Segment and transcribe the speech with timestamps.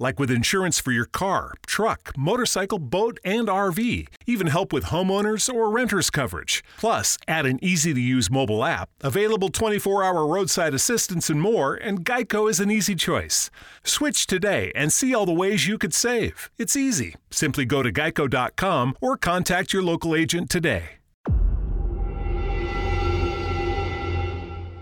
[0.00, 4.08] Like with insurance for your car, truck, motorcycle, boat, and RV.
[4.26, 6.64] Even help with homeowners or renters coverage.
[6.78, 11.74] Plus, add an easy to use mobile app, available 24 hour roadside assistance, and more,
[11.74, 13.50] and Geico is an easy choice.
[13.84, 16.48] Switch today and see all the ways you could save.
[16.56, 17.16] It's easy.
[17.30, 20.92] Simply go to geico.com or contact your local agent today.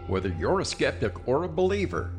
[0.07, 2.13] Whether you're a skeptic or a believer,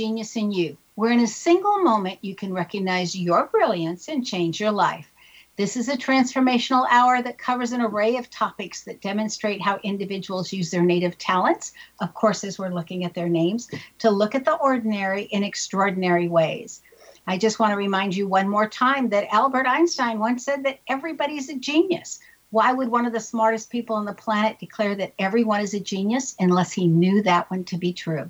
[0.00, 4.58] Genius in You, where in a single moment you can recognize your brilliance and change
[4.58, 5.12] your life.
[5.56, 10.54] This is a transformational hour that covers an array of topics that demonstrate how individuals
[10.54, 13.68] use their native talents, of course, as we're looking at their names,
[13.98, 16.80] to look at the ordinary in extraordinary ways.
[17.26, 20.78] I just want to remind you one more time that Albert Einstein once said that
[20.88, 22.20] everybody's a genius.
[22.50, 25.80] Why would one of the smartest people on the planet declare that everyone is a
[25.80, 28.28] genius unless he knew that one to be true?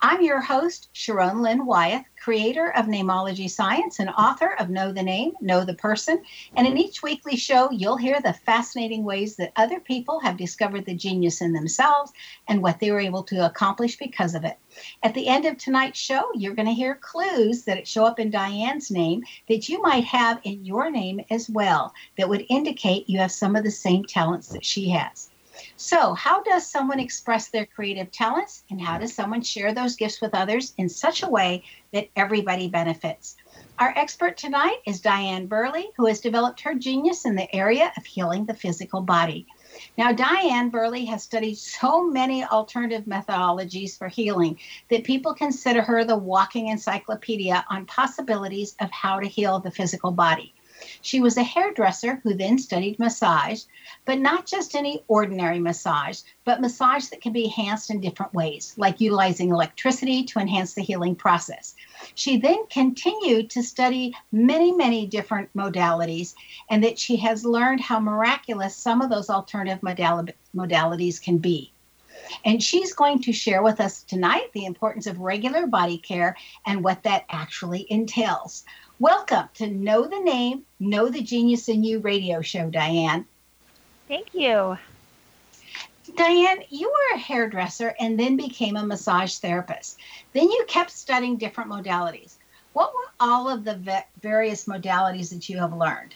[0.00, 5.04] I'm your host, Sharon Lynn Wyeth, creator of Namology Science and author of Know the
[5.04, 6.24] Name, Know the Person.
[6.56, 10.86] And in each weekly show, you'll hear the fascinating ways that other people have discovered
[10.86, 12.10] the genius in themselves
[12.48, 14.58] and what they were able to accomplish because of it.
[15.04, 18.30] At the end of tonight's show, you're going to hear clues that show up in
[18.30, 23.20] Diane's name that you might have in your name as well that would indicate you
[23.20, 25.30] have some of the same talents that she has.
[25.76, 30.20] So, how does someone express their creative talents and how does someone share those gifts
[30.20, 33.36] with others in such a way that everybody benefits?
[33.78, 38.06] Our expert tonight is Diane Buirley, who has developed her genius in the area of
[38.06, 39.46] healing the physical body.
[39.98, 46.04] Now, Diane Buirley has studied so many alternative methodologies for healing that people consider her
[46.04, 50.54] the walking encyclopedia on possibilities of how to heal the physical body.
[51.00, 53.62] She was a hairdresser who then studied massage,
[54.04, 58.74] but not just any ordinary massage, but massage that can be enhanced in different ways,
[58.76, 61.74] like utilizing electricity to enhance the healing process.
[62.14, 66.34] She then continued to study many, many different modalities,
[66.68, 71.72] and that she has learned how miraculous some of those alternative modali- modalities can be.
[72.44, 76.82] And she's going to share with us tonight the importance of regular body care and
[76.82, 78.64] what that actually entails.
[78.98, 83.26] Welcome to Know the Name, Know the Genius in You radio show, Diane.
[84.08, 84.78] Thank you.
[86.16, 89.98] Diane, you were a hairdresser and then became a massage therapist.
[90.32, 92.36] Then you kept studying different modalities.
[92.72, 96.14] what were all of the various modalities that you have learned?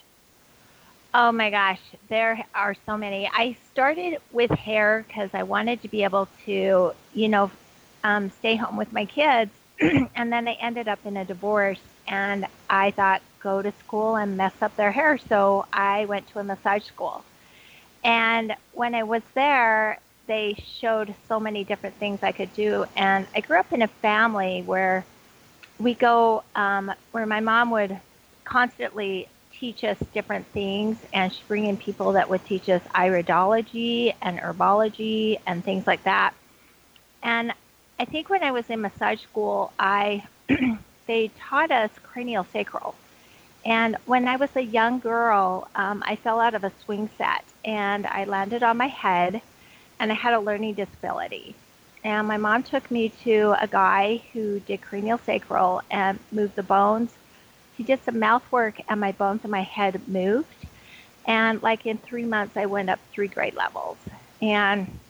[1.13, 3.29] Oh my gosh, there are so many.
[3.31, 7.51] I started with hair because I wanted to be able to, you know,
[8.05, 9.51] um, stay home with my kids.
[9.81, 14.37] and then I ended up in a divorce, and I thought, go to school and
[14.37, 15.19] mess up their hair.
[15.19, 17.25] So I went to a massage school.
[18.05, 22.87] And when I was there, they showed so many different things I could do.
[22.97, 25.05] And I grew up in a family where
[25.79, 27.99] we go, um, where my mom would
[28.45, 34.15] constantly teach us different things, and she'd bring in people that would teach us iridology
[34.23, 36.33] and herbology and things like that.
[37.23, 37.53] And
[37.99, 40.25] I think when I was in massage school, I
[41.11, 42.95] they taught us cranial sacral.
[43.65, 47.43] And when I was a young girl, um, I fell out of a swing set
[47.65, 49.43] and I landed on my head
[49.99, 51.57] and I had a learning disability.
[52.05, 56.63] And my mom took me to a guy who did cranial sacral and moved the
[56.63, 57.11] bones.
[57.77, 60.65] He did some mouth work and my bones in my head moved.
[61.27, 63.99] And like in three months, I went up three grade levels.
[64.41, 65.01] And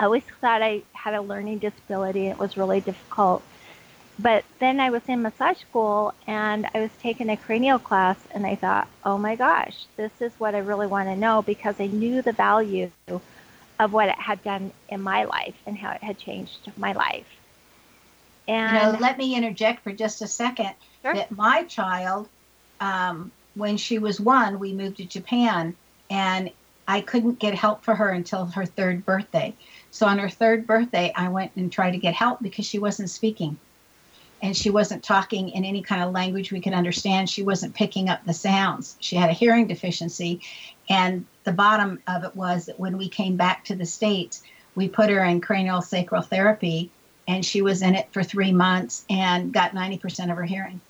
[0.00, 2.28] I always thought I had a learning disability.
[2.28, 3.42] It was really difficult.
[4.18, 8.46] But then I was in massage school and I was taking a cranial class and
[8.46, 11.86] I thought, oh my gosh, this is what I really want to know because I
[11.86, 12.90] knew the value
[13.78, 17.26] of what it had done in my life and how it had changed my life.
[18.48, 20.72] And you know, let me interject for just a second
[21.02, 21.14] sure.
[21.14, 22.28] that my child,
[22.80, 25.76] um, when she was one, we moved to Japan
[26.08, 26.50] and
[26.88, 29.54] I couldn't get help for her until her third birthday.
[29.90, 33.10] So on her third birthday, I went and tried to get help because she wasn't
[33.10, 33.58] speaking
[34.42, 37.30] and she wasn't talking in any kind of language we could understand.
[37.30, 38.96] She wasn't picking up the sounds.
[39.00, 40.40] She had a hearing deficiency.
[40.88, 44.42] And the bottom of it was that when we came back to the States,
[44.74, 46.90] we put her in cranial sacral therapy
[47.26, 50.80] and she was in it for three months and got 90% of her hearing.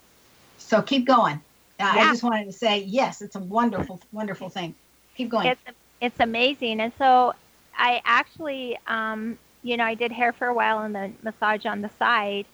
[0.58, 1.40] So keep going.
[1.78, 1.93] Yeah.
[1.94, 4.75] I just wanted to say, yes, it's a wonderful, wonderful thing.
[5.16, 5.46] Keep going.
[5.46, 5.60] It's,
[6.00, 6.81] it's amazing.
[6.81, 7.34] And so
[7.76, 11.82] I actually, um, you know, I did hair for a while and then massage on
[11.82, 12.46] the side.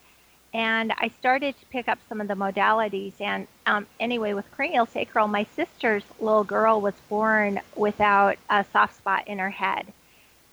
[0.54, 3.14] And I started to pick up some of the modalities.
[3.20, 8.96] And um, anyway, with cranial sacral, my sister's little girl was born without a soft
[8.96, 9.86] spot in her head.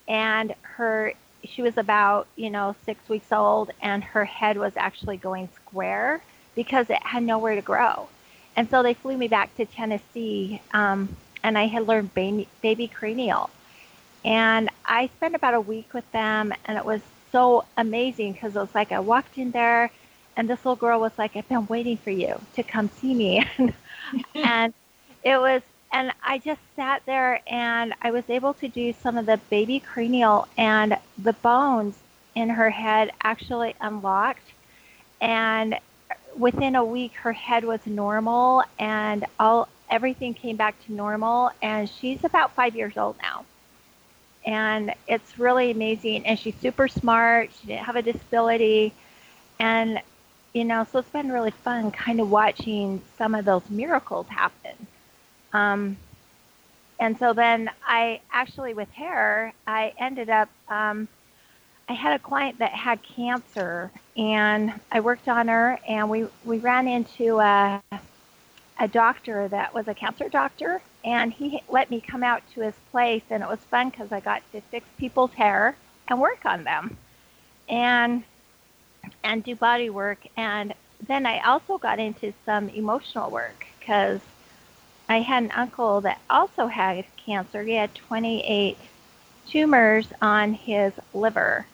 [0.07, 1.13] And her,
[1.44, 6.22] she was about, you know, six weeks old, and her head was actually going square
[6.56, 8.07] because it had nowhere to grow.
[8.56, 12.88] And so they flew me back to Tennessee, um, and I had learned baby, baby
[12.88, 13.50] cranial.
[14.25, 18.59] And I spent about a week with them, and it was so amazing because it
[18.59, 19.91] was like I walked in there,
[20.37, 23.45] and this little girl was like, "I've been waiting for you to come see me,"
[24.35, 24.73] and
[25.23, 25.61] it was,
[25.91, 29.79] and I just sat there, and I was able to do some of the baby
[29.79, 31.97] cranial, and the bones
[32.35, 34.53] in her head actually unlocked,
[35.21, 35.79] and
[36.37, 41.89] within a week, her head was normal, and all everything came back to normal, and
[41.89, 43.45] she's about five years old now
[44.45, 46.25] and it's really amazing.
[46.25, 47.51] And she's super smart.
[47.59, 48.94] She didn't have a disability,
[49.59, 50.01] and
[50.53, 54.88] you know, so it's been really fun, kind of watching some of those miracles happen.
[55.53, 55.97] Um,
[57.00, 60.50] and so then I actually, with hair, I ended up.
[60.69, 61.07] Um,
[61.88, 66.59] I had a client that had cancer, and I worked on her, and we we
[66.59, 67.81] ran into a
[68.80, 72.75] a doctor that was a cancer doctor, and he let me come out to his
[72.91, 75.75] place, and it was fun because I got to fix people's hair
[76.08, 76.98] and work on them,
[77.68, 78.24] and
[79.24, 80.74] and do body work, and
[81.08, 84.20] then I also got into some emotional work because
[85.08, 87.63] I had an uncle that also had cancer.
[87.63, 88.77] He had 28
[89.48, 91.65] tumors on his liver,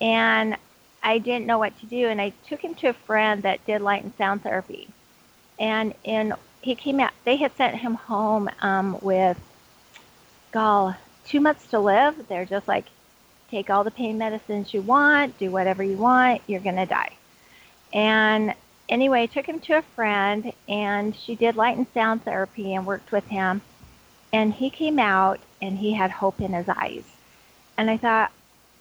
[0.00, 0.56] and
[1.02, 3.80] I didn't know what to do, and I took him to a friend that did
[3.80, 4.88] light and sound therapy
[5.58, 7.12] and in he came out.
[7.24, 9.38] They had sent him home um, with,
[10.52, 12.28] gall, two months to live.
[12.28, 12.86] They're just like,
[13.50, 16.42] take all the pain medicines you want, do whatever you want.
[16.46, 17.12] You're gonna die.
[17.92, 18.54] And
[18.88, 23.12] anyway, took him to a friend, and she did light and sound therapy and worked
[23.12, 23.62] with him.
[24.32, 27.04] And he came out, and he had hope in his eyes.
[27.78, 28.32] And I thought,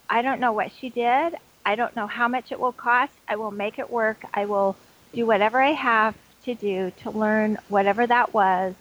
[0.10, 1.36] I don't know what she did.
[1.66, 3.14] I don't know how much it will cost.
[3.28, 4.24] I will make it work.
[4.34, 4.76] I will
[5.14, 6.16] do whatever I have
[6.48, 8.74] to do to learn whatever that was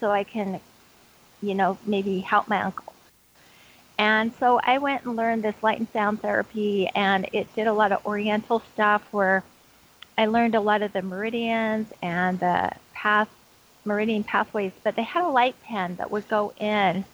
[0.00, 0.60] so I can,
[1.40, 2.92] you know, maybe help my uncle.
[3.98, 7.72] And so I went and learned this light and sound therapy, and it did a
[7.72, 9.42] lot of oriental stuff where
[10.18, 13.28] I learned a lot of the meridians and the path,
[13.84, 17.04] meridian pathways, but they had a light pen that would go in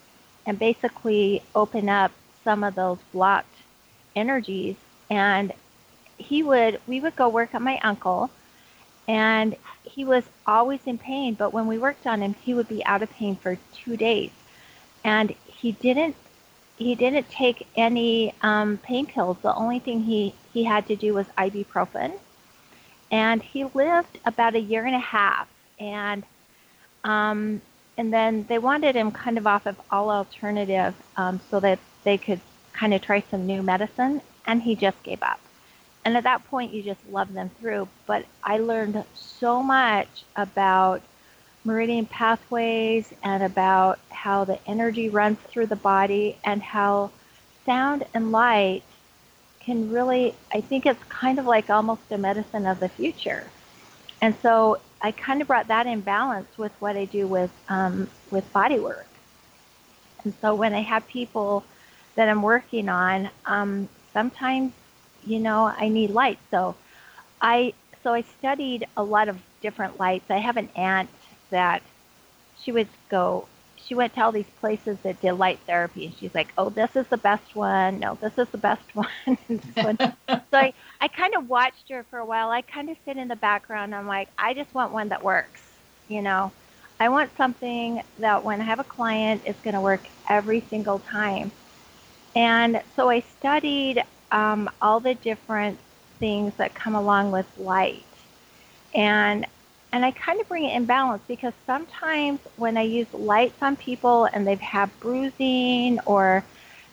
[0.47, 2.11] and basically open up
[2.43, 3.55] some of those blocked
[4.17, 4.77] energies.
[5.11, 5.53] And
[6.19, 8.31] he would, we would go work on my uncle
[9.09, 12.85] And he was always in pain, but when we worked on him, he would be
[12.85, 14.31] out of pain for two days.
[15.05, 16.17] And he didn't
[16.83, 19.39] he didn't take any um, pain pills.
[19.43, 22.13] The only thing he, he had to do was ibuprofen.
[23.11, 25.49] And he lived about a year and a half.
[25.79, 26.25] And
[27.05, 27.61] um,
[27.99, 32.17] and then they wanted him kind of off of all alternative um, so that they
[32.17, 32.41] could
[32.73, 34.23] kind of try some new medicine.
[34.47, 35.41] And he just gave up.
[36.05, 37.89] And at that point, you just love them through.
[38.07, 41.03] But I learned so much about
[41.65, 47.11] meridian pathways and about how the energy runs through the body and how
[47.65, 48.83] sound and light
[49.61, 53.45] can really, I think it's kind of like almost a medicine of the future.
[54.21, 58.09] And so I kind of brought that in balance with what I do with um,
[58.31, 59.07] with body work.
[60.25, 61.65] And so when I have people
[62.15, 64.73] that I'm working on, um, sometimes,
[65.25, 66.39] you know, I need light.
[66.51, 66.75] So
[67.41, 70.31] I so I studied a lot of different lights.
[70.31, 71.11] I have an aunt
[71.51, 71.83] that
[72.61, 76.35] she would go she went to all these places that did light therapy and she's
[76.35, 78.01] like oh this is the best one.
[78.01, 79.09] No this is the best one.
[80.51, 82.51] So I, I kind of watched her for a while.
[82.51, 83.95] I kind of sit in the background.
[83.95, 85.63] I'm like i just want one that works
[86.09, 86.53] you know?
[87.01, 91.01] I want something that when i have a client it's going to work every single
[91.01, 91.51] time.
[92.35, 95.79] And so i studied um, all the different
[96.19, 98.05] things that come along with light
[98.95, 99.47] and
[99.95, 103.77] and I kind of bring it in balance because sometimes when I use lights on
[103.77, 106.45] people and they've had bruising or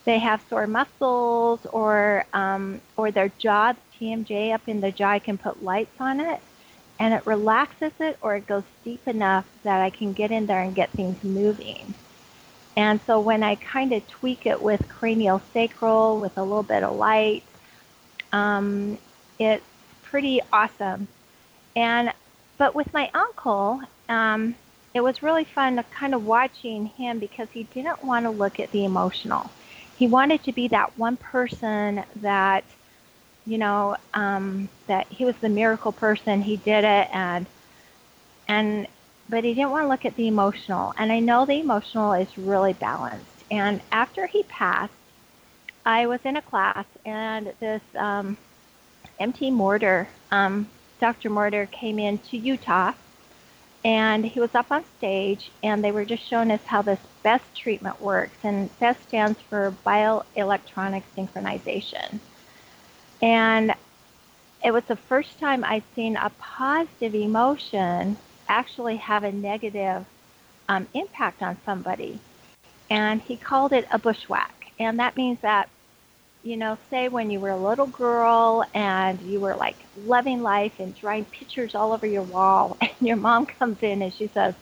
[0.06, 5.20] they have sore muscles or um, or their jaw, TMJ up in the jaw, I
[5.20, 6.42] can put lights on it
[7.00, 10.62] and it relaxes it or it goes deep enough that I can get in there
[10.62, 11.94] and get things moving.
[12.80, 16.82] And so when I kind of tweak it with cranial sacral with a little bit
[16.82, 17.44] of light,
[18.32, 18.98] um,
[19.38, 19.66] it's
[20.04, 21.10] pretty awesome.
[21.76, 22.14] And
[22.58, 24.56] but with my uncle, um,
[24.94, 28.62] it was really fun to kind of watching him because he didn't want to look
[28.62, 29.52] at the emotional.
[29.98, 32.64] He wanted to be that one person that,
[33.46, 36.42] you know, um, that he was the miracle person.
[36.42, 37.46] He did it, and
[38.48, 38.88] and
[39.30, 40.94] but he didn't want to look at the emotional.
[40.98, 43.26] And I know the emotional is really balanced.
[43.52, 44.94] And after he passed,
[45.86, 48.38] I was in a class, and this um,
[49.20, 50.68] MT Morter um,
[51.00, 51.30] Dr.
[51.30, 52.94] Morter came in to Utah
[53.86, 57.56] and he was up on stage and they were just showing us how this BEST
[57.56, 58.36] treatment works.
[58.44, 62.20] And BEST stands for Bioelectronic Synchronization.
[63.22, 63.74] And
[64.64, 68.18] it was the first time I'd seen a positive emotion
[68.50, 70.06] actually have a negative
[70.68, 72.20] um, impact on somebody.
[72.90, 74.72] And he called it a bushwhack.
[74.80, 75.70] And that means that
[76.44, 79.76] you know, say when you were a little girl and you were like
[80.06, 84.14] loving life and drawing pictures all over your wall, and your mom comes in and
[84.14, 84.56] she says,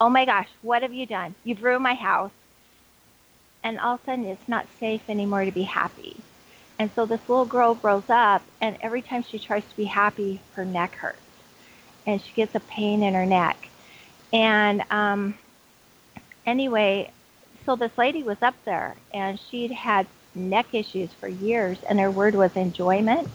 [0.00, 1.34] Oh my gosh, what have you done?
[1.44, 2.32] You've ruined my house.
[3.62, 6.16] And all of a sudden, it's not safe anymore to be happy.
[6.80, 10.40] And so this little girl grows up, and every time she tries to be happy,
[10.54, 11.21] her neck hurts.
[12.06, 13.68] And she gets a pain in her neck.
[14.32, 15.38] And um,
[16.46, 17.12] anyway,
[17.64, 22.10] so this lady was up there, and she'd had neck issues for years, and her
[22.10, 23.28] word was enjoyment.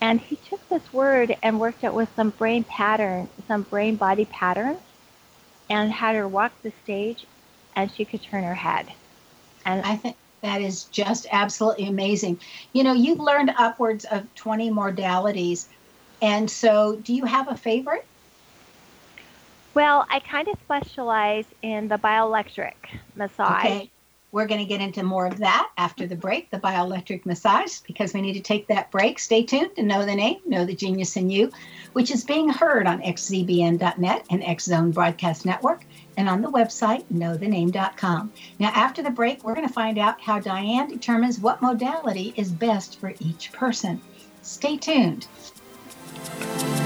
[0.00, 4.26] And he took this word and worked it with some brain pattern, some brain body
[4.26, 4.80] patterns,
[5.70, 7.26] and had her walk the stage,
[7.74, 8.92] and she could turn her head.
[9.64, 12.40] And I think that is just absolutely amazing.
[12.72, 15.66] You know, you've learned upwards of 20 modalities.
[16.22, 18.06] And so, do you have a favorite?
[19.74, 22.72] Well, I kind of specialize in the bioelectric
[23.14, 23.64] massage.
[23.64, 23.90] Okay.
[24.32, 28.12] We're going to get into more of that after the break, the bioelectric massage, because
[28.12, 29.18] we need to take that break.
[29.18, 31.52] Stay tuned to Know the Name, Know the Genius in You,
[31.92, 35.84] which is being heard on xzbn.net and X Zone Broadcast Network
[36.16, 38.32] and on the website knowthename.com.
[38.58, 42.50] Now, after the break, we're going to find out how Diane determines what modality is
[42.50, 44.00] best for each person.
[44.42, 45.26] Stay tuned.
[46.18, 46.85] Thank you.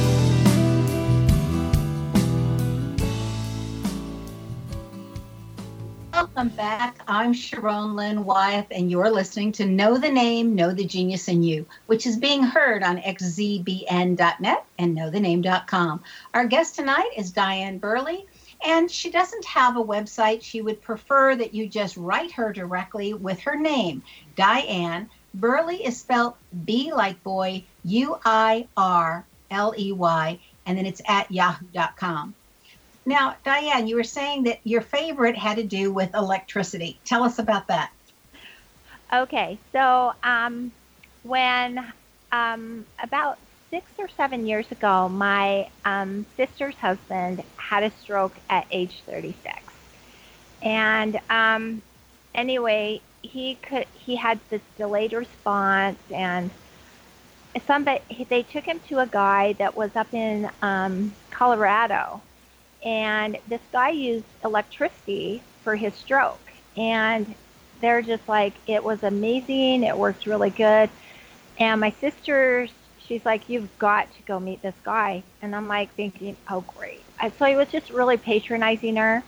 [6.21, 7.01] Welcome back.
[7.07, 11.41] I'm Sharon Lynn Wyeth, and you're listening to Know the Name, Know the Genius in
[11.41, 16.03] You, which is being heard on xzbn.net and knowthename.com.
[16.35, 18.27] Our guest tonight is Diane Buirley,
[18.63, 20.43] and she doesn't have a website.
[20.43, 24.03] She would prefer that you just write her directly with her name,
[24.35, 25.09] Diane.
[25.39, 31.01] Buirley is spelled B like boy, U I R L E Y, and then it's
[31.07, 32.35] at yahoo.com.
[33.05, 36.99] Now, Diane, you were saying that your favorite had to do with electricity.
[37.03, 37.91] Tell us about that.
[39.11, 40.71] Okay, so um,
[41.23, 41.83] when
[42.31, 43.37] um, about
[43.69, 49.57] six or seven years ago, my um, sister's husband had a stroke at age 36,
[50.61, 51.81] and um,
[52.35, 56.51] anyway, he could he had this delayed response, and
[57.65, 62.21] somebody they took him to a guy that was up in um, Colorado
[62.83, 66.39] and this guy used electricity for his stroke.
[66.75, 67.35] And
[67.79, 69.83] they're just like it was amazing.
[69.83, 70.89] It worked really good.
[71.59, 72.67] And my sister
[73.05, 75.23] she's like you've got to go meet this guy.
[75.41, 77.03] And i'm like thinking oh great.
[77.19, 79.23] And so he was just really patronizing her.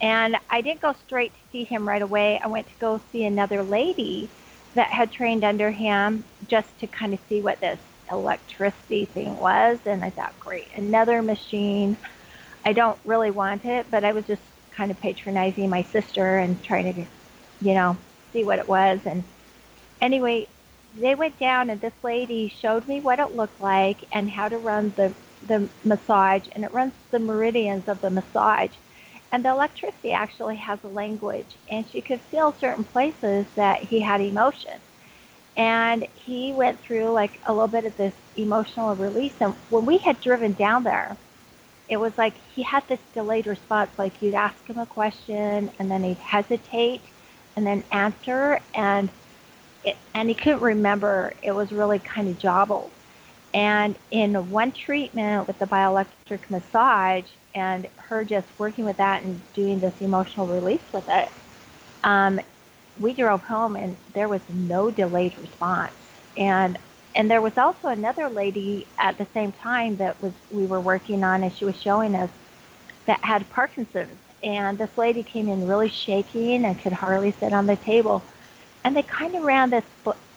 [0.00, 2.40] And i didn't go straight to see him right away.
[2.42, 4.28] I went to go see another lady
[4.74, 7.78] that had trained under him just to kind of see what this
[8.10, 9.78] electricity thing was.
[9.84, 11.96] And i thought great another machine
[12.64, 16.62] I don't really want it, but I was just kind of patronizing my sister and
[16.62, 17.04] trying to,
[17.60, 17.96] you know,
[18.32, 19.00] see what it was.
[19.04, 19.24] And
[20.00, 20.48] anyway,
[20.96, 24.58] they went down and this lady showed me what it looked like and how to
[24.58, 25.12] run the,
[25.46, 26.46] the massage.
[26.52, 28.70] And it runs the meridians of the massage.
[29.30, 31.56] And the electricity actually has a language.
[31.68, 34.78] And she could feel certain places that he had emotion.
[35.56, 39.34] And he went through like a little bit of this emotional release.
[39.40, 41.16] And when we had driven down there,
[41.88, 43.90] it was like he had this delayed response.
[43.98, 47.02] Like you'd ask him a question and then he'd hesitate
[47.56, 49.10] and then answer, and
[49.84, 51.34] it, and he couldn't remember.
[51.42, 52.90] It was really kind of jobbled.
[53.54, 59.42] And in one treatment with the bioelectric massage, and her just working with that and
[59.52, 61.28] doing this emotional release with it,
[62.04, 62.40] um,
[62.98, 65.92] we drove home and there was no delayed response.
[66.36, 66.78] And
[67.14, 71.22] and there was also another lady at the same time that was we were working
[71.24, 72.30] on and she was showing us
[73.06, 74.18] that had Parkinson's.
[74.42, 78.22] And this lady came in really shaking and could hardly sit on the table.
[78.84, 79.84] And they kind of ran this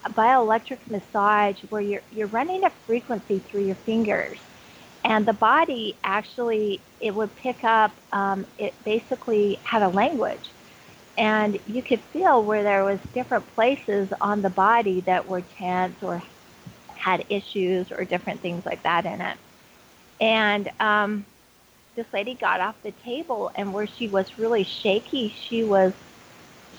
[0.10, 4.38] bioelectric massage where you're you're running a frequency through your fingers.
[5.04, 10.52] And the body actually it would pick up um, it basically had a language.
[11.18, 15.96] And you could feel where there was different places on the body that were tense
[16.04, 16.22] or
[17.06, 19.38] had issues or different things like that in it.
[20.20, 21.26] And um,
[21.96, 25.94] this lady got off the table, and where she was really shaky, she was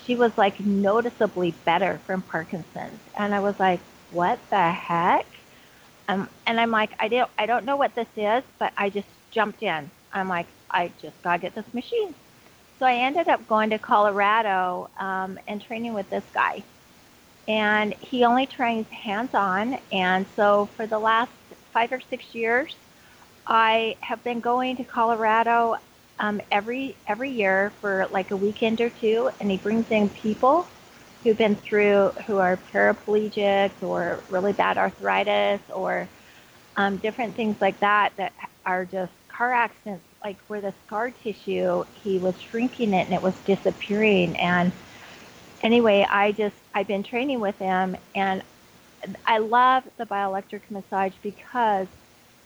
[0.05, 2.99] she was like noticeably better from Parkinson's.
[3.17, 3.79] And I was like,
[4.11, 5.25] what the heck?
[6.09, 9.07] Um, and I'm like, I don't, I don't know what this is, but I just
[9.31, 9.89] jumped in.
[10.13, 12.13] I'm like, I just gotta get this machine.
[12.79, 16.63] So I ended up going to Colorado um, and training with this guy.
[17.47, 19.79] And he only trains hands on.
[19.91, 21.31] And so for the last
[21.73, 22.75] five or six years,
[23.47, 25.77] I have been going to Colorado
[26.19, 30.67] um, every every year for like a weekend or two, and he brings in people
[31.23, 36.09] who've been through who are paraplegic or really bad arthritis or
[36.75, 38.33] um, different things like that that
[38.65, 43.21] are just car accidents, like where the scar tissue he was shrinking it and it
[43.21, 44.35] was disappearing.
[44.37, 44.71] And
[45.61, 48.43] anyway, I just I've been training with him, and
[49.25, 51.87] I love the bioelectric massage because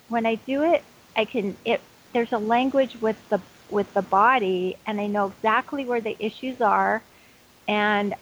[0.09, 0.83] when I do it,
[1.15, 1.81] I can it
[2.13, 6.61] there's a language with the with the body and I know exactly where the issues
[6.61, 7.01] are.
[7.67, 8.15] And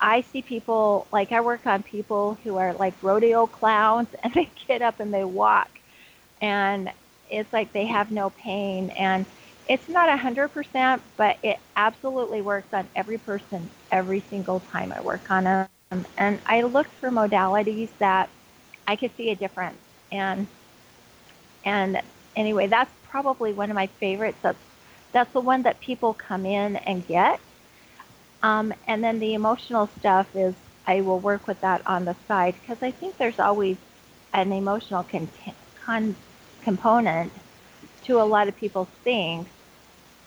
[0.00, 4.50] I see people like I work on people who are like rodeo clowns and they
[4.68, 5.70] get up and they walk.
[6.40, 6.90] And
[7.30, 9.24] it's like they have no pain and
[9.68, 15.00] it's not hundred percent but it absolutely works on every person every single time I
[15.00, 15.68] work on them
[16.18, 18.28] and I look for modalities that
[18.86, 19.78] I could see a difference
[20.10, 20.46] and
[21.64, 22.00] and
[22.36, 24.38] anyway, that's probably one of my favorites.
[24.42, 24.58] That's
[25.12, 27.38] that's the one that people come in and get.
[28.42, 30.54] Um, and then the emotional stuff is
[30.86, 33.76] I will work with that on the side because I think there's always
[34.32, 35.30] an emotional con-
[35.84, 36.16] con-
[36.62, 37.32] component
[38.04, 39.46] to a lot of people's things.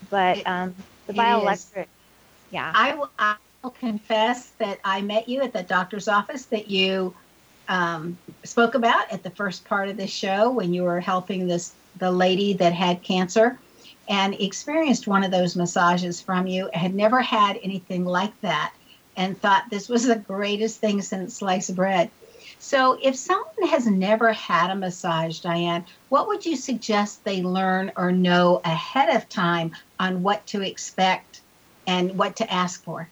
[0.09, 0.75] But um,
[1.07, 1.87] the bioelectric,
[2.51, 2.71] yeah.
[2.75, 7.13] I will, I will confess that I met you at the doctor's office that you
[7.67, 11.73] um, spoke about at the first part of the show when you were helping this
[11.97, 13.57] the lady that had cancer
[14.07, 18.73] and experienced one of those massages from you had never had anything like that
[19.17, 22.11] and thought this was the greatest thing since sliced bread
[22.65, 27.91] so if someone has never had a massage diane what would you suggest they learn
[27.95, 31.41] or know ahead of time on what to expect
[31.85, 33.07] and what to ask for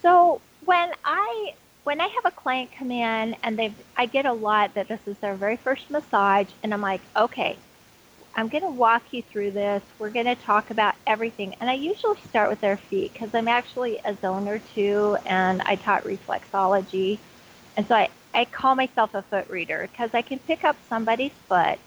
[0.00, 4.32] so when i when I have a client come in and they've, I get a
[4.32, 7.56] lot that this is their very first massage, and I'm like, okay,
[8.34, 9.82] I'm going to walk you through this.
[9.98, 11.54] We're going to talk about everything.
[11.60, 15.74] And I usually start with their feet because I'm actually a zoner too, and I
[15.76, 17.18] taught reflexology.
[17.76, 21.32] And so I, I call myself a foot reader because I can pick up somebody's
[21.48, 21.78] foot,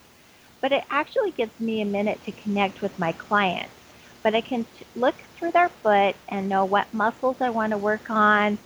[0.62, 3.70] but it actually gives me a minute to connect with my client.
[4.24, 7.78] But I can t- look through their foot and know what muscles I want to
[7.78, 8.58] work on,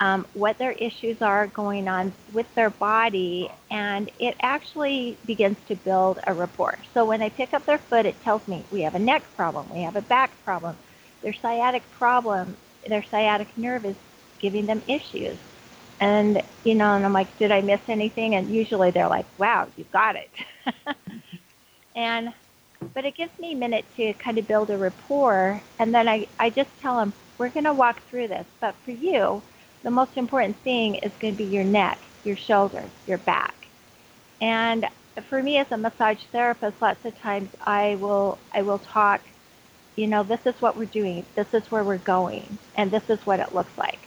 [0.00, 5.76] um, what their issues are going on with their body, and it actually begins to
[5.76, 6.78] build a rapport.
[6.94, 9.72] So when I pick up their foot, it tells me we have a neck problem,
[9.72, 10.76] we have a back problem,
[11.22, 12.56] their sciatic problem,
[12.86, 13.96] their sciatic nerve is
[14.40, 15.38] giving them issues.
[16.00, 18.34] And, you know, and I'm like, did I miss anything?
[18.34, 20.30] And usually they're like, wow, you got it.
[21.96, 22.32] and,
[22.92, 25.62] but it gives me a minute to kind of build a rapport.
[25.78, 28.46] And then I, I just tell them, we're going to walk through this.
[28.60, 29.42] But for you,
[29.82, 33.54] the most important thing is going to be your neck, your shoulders, your back.
[34.40, 34.86] And
[35.28, 39.20] for me as a massage therapist, lots of times I will I will talk,
[39.96, 43.24] you know, this is what we're doing, this is where we're going, and this is
[43.26, 44.00] what it looks like.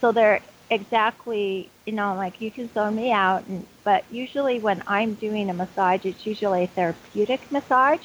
[0.00, 0.40] So they're
[0.72, 5.50] exactly, you know, like you can zone me out, and, but usually when I'm doing
[5.50, 8.04] a massage, it's usually a therapeutic massage,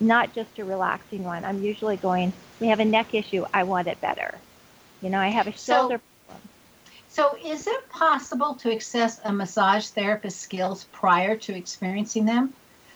[0.00, 1.44] not just a relaxing one.
[1.44, 4.38] I'm usually going, we have a neck issue, I want it better.
[5.00, 6.02] You know, I have a shoulder so,
[7.08, 12.54] so, is it possible to access a massage therapist's skills prior to experiencing them?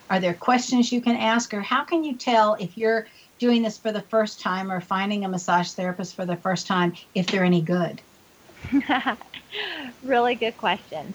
[0.09, 3.07] Are there questions you can ask, or how can you tell if you're
[3.39, 6.95] doing this for the first time or finding a massage therapist for the first time
[7.15, 8.01] if they're any good?
[10.03, 11.15] really good question.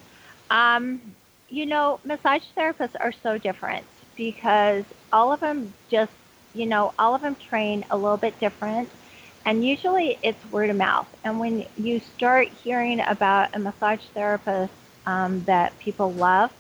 [0.49, 1.01] Um,
[1.49, 3.85] you know, massage therapists are so different
[4.15, 6.11] because all of them just,
[6.53, 8.89] you know, all of them train a little bit different
[9.45, 11.07] and usually it's word of mouth.
[11.23, 14.73] And when you start hearing about a massage therapist
[15.05, 16.51] um, that people love,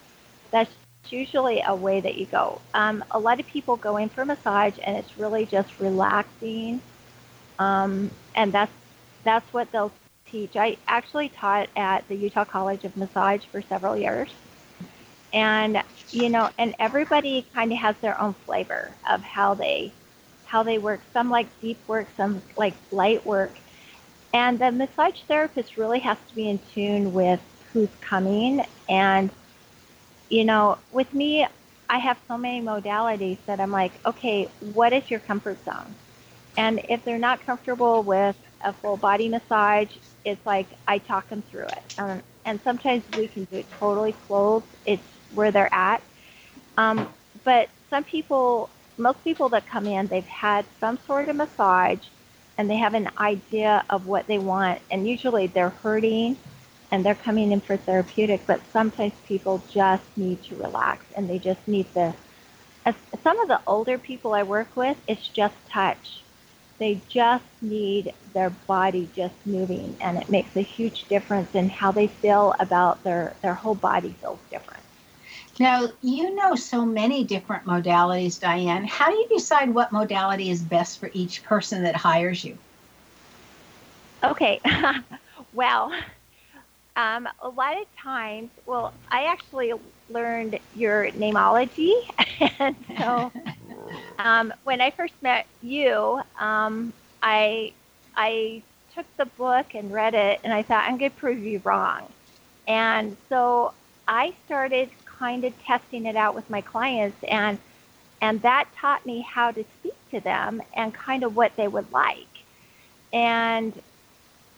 [0.51, 0.73] that's
[1.09, 2.61] usually a way that you go.
[2.73, 6.81] Um, a lot of people go in for massage and it's really just relaxing.
[7.59, 8.71] Um, and that's
[9.23, 9.91] that's what they'll
[10.31, 10.55] teach.
[10.55, 14.29] I actually taught at the Utah College of Massage for several years.
[15.33, 19.93] And you know, and everybody kind of has their own flavor of how they
[20.45, 21.01] how they work.
[21.13, 23.53] Some like deep work, some like light work.
[24.33, 27.41] And the massage therapist really has to be in tune with
[27.71, 28.65] who's coming.
[28.89, 29.29] And,
[30.29, 31.47] you know, with me,
[31.89, 35.95] I have so many modalities that I'm like, okay, what is your comfort zone?
[36.57, 39.89] And if they're not comfortable with a full body massage,
[40.25, 41.83] it's like I talk them through it.
[41.97, 44.65] Um, and sometimes we can do it totally closed.
[44.85, 46.01] It's where they're at.
[46.77, 47.07] Um,
[47.43, 51.99] but some people, most people that come in, they've had some sort of massage
[52.57, 54.81] and they have an idea of what they want.
[54.91, 56.37] And usually they're hurting
[56.91, 61.39] and they're coming in for therapeutic, but sometimes people just need to relax and they
[61.39, 62.13] just need the.
[62.83, 66.23] As some of the older people I work with, it's just touch.
[66.81, 71.91] They just need their body just moving, and it makes a huge difference in how
[71.91, 74.81] they feel about their their whole body feels different.
[75.59, 78.83] Now, you know so many different modalities, Diane.
[78.85, 82.57] How do you decide what modality is best for each person that hires you?
[84.23, 84.59] Okay.
[85.53, 85.93] well,
[86.95, 89.71] um, a lot of times, well, I actually
[90.09, 91.93] learned your namology.
[92.59, 93.31] and so
[94.17, 97.73] um, when I first met you, um, I,
[98.15, 98.61] I
[98.95, 102.07] took the book and read it, and I thought, I'm going to prove you wrong.
[102.67, 103.73] And so
[104.07, 107.57] I started kind of testing it out with my clients, and,
[108.21, 111.91] and that taught me how to speak to them and kind of what they would
[111.91, 112.27] like.
[113.13, 113.73] And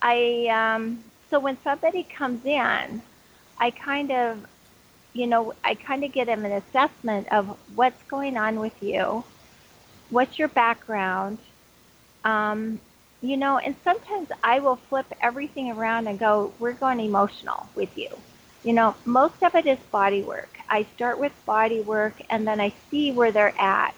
[0.02, 3.02] I, um, so when somebody comes in,
[3.60, 4.46] I kind of,
[5.14, 9.24] you know, I kind of get them an assessment of what's going on with you,
[10.10, 11.38] what's your background,
[12.24, 12.80] um,
[13.22, 17.90] you know, and sometimes I will flip everything around and go, we're going emotional with
[17.96, 18.10] you.
[18.64, 20.58] You know, most of it is body work.
[20.70, 23.96] I start with body work and then I see where they're at.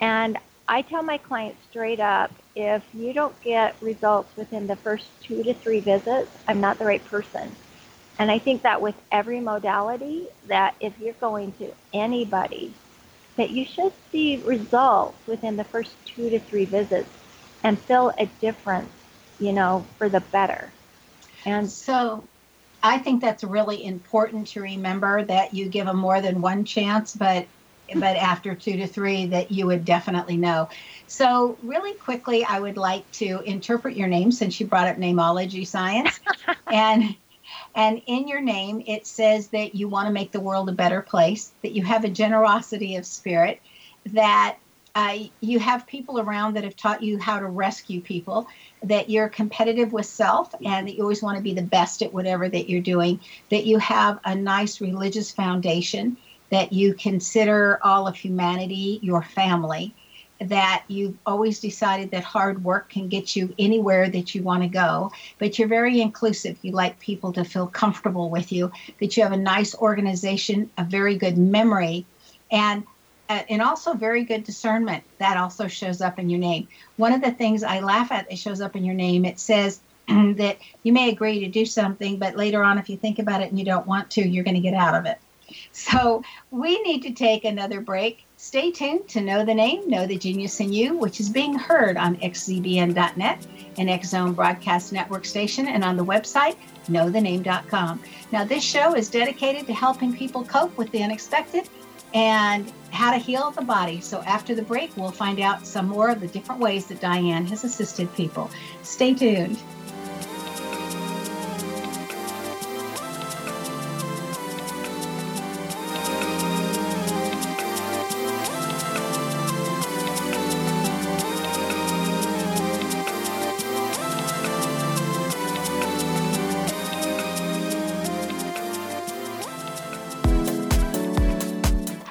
[0.00, 5.06] And I tell my clients straight up if you don't get results within the first
[5.22, 7.54] two to three visits, I'm not the right person.
[8.18, 12.72] And I think that with every modality, that if you're going to anybody,
[13.36, 17.10] that you should see results within the first two to three visits
[17.62, 18.90] and feel a difference,
[19.38, 20.72] you know, for the better.
[21.44, 22.26] And so
[22.82, 27.14] I think that's really important to remember that you give them more than one chance,
[27.14, 27.46] but
[27.94, 30.68] but after two to three that you would definitely know.
[31.06, 35.64] So, really quickly, I would like to interpret your name since you brought up namology
[35.66, 36.18] science.
[36.66, 37.14] and
[37.74, 41.02] and in your name, it says that you want to make the world a better
[41.02, 43.60] place, that you have a generosity of spirit,
[44.06, 44.56] that
[44.94, 48.48] uh, you have people around that have taught you how to rescue people,
[48.82, 52.14] that you're competitive with self, and that you always want to be the best at
[52.14, 56.16] whatever that you're doing, that you have a nice religious foundation,
[56.50, 59.94] that you consider all of humanity your family,
[60.40, 64.68] that you've always decided that hard work can get you anywhere that you want to
[64.68, 66.58] go, but you're very inclusive.
[66.62, 68.70] You like people to feel comfortable with you,
[69.00, 72.06] that you have a nice organization, a very good memory,
[72.50, 72.84] and
[73.28, 75.02] uh, and also very good discernment.
[75.18, 76.68] That also shows up in your name.
[76.96, 79.80] One of the things I laugh at that shows up in your name, it says
[80.08, 83.50] that you may agree to do something, but later on, if you think about it
[83.50, 85.18] and you don't want to, you're going to get out of it.
[85.72, 88.25] So we need to take another break.
[88.46, 91.96] Stay tuned to Know the Name, Know the Genius in You, which is being heard
[91.96, 96.54] on xzbn.net, an X Zone Broadcast Network station, and on the website,
[96.88, 98.00] knowthename.com.
[98.30, 101.68] Now, this show is dedicated to helping people cope with the unexpected
[102.14, 104.00] and how to heal the body.
[104.00, 107.46] So, after the break, we'll find out some more of the different ways that Diane
[107.46, 108.48] has assisted people.
[108.84, 109.58] Stay tuned.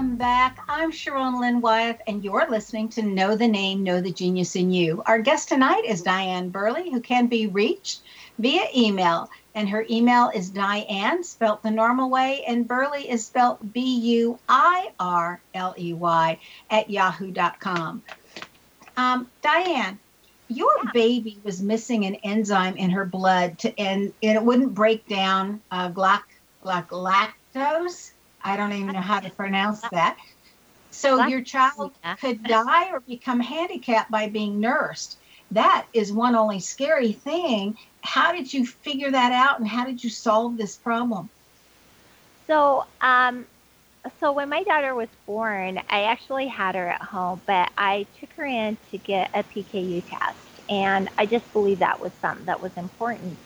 [0.00, 0.64] Welcome back.
[0.66, 4.72] I'm Sharon Lynn Wyeth, and you're listening to Know the Name, Know the Genius in
[4.72, 5.02] You.
[5.04, 8.00] Our guest tonight is Diane Buirley, who can be reached
[8.38, 9.28] via email.
[9.54, 14.38] And her email is Diane, spelt the normal way, and Buirley is spelt B U
[14.48, 16.38] I R L E Y
[16.70, 18.02] at yahoo.com.
[18.96, 19.98] Um, Diane,
[20.48, 25.06] your baby was missing an enzyme in her blood, to, and, and it wouldn't break
[25.08, 26.22] down uh, glac,
[26.64, 30.16] glac, lactose I don't even know how to pronounce that.
[30.90, 35.18] So your child could die or become handicapped by being nursed.
[35.52, 37.76] That is one only scary thing.
[38.02, 41.28] How did you figure that out and how did you solve this problem?
[42.46, 43.46] So, um,
[44.18, 48.30] so when my daughter was born, I actually had her at home, but I took
[48.30, 50.36] her in to get a PKU test.
[50.68, 53.36] And I just believe that was something that was important.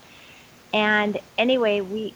[0.72, 2.12] And anyway, we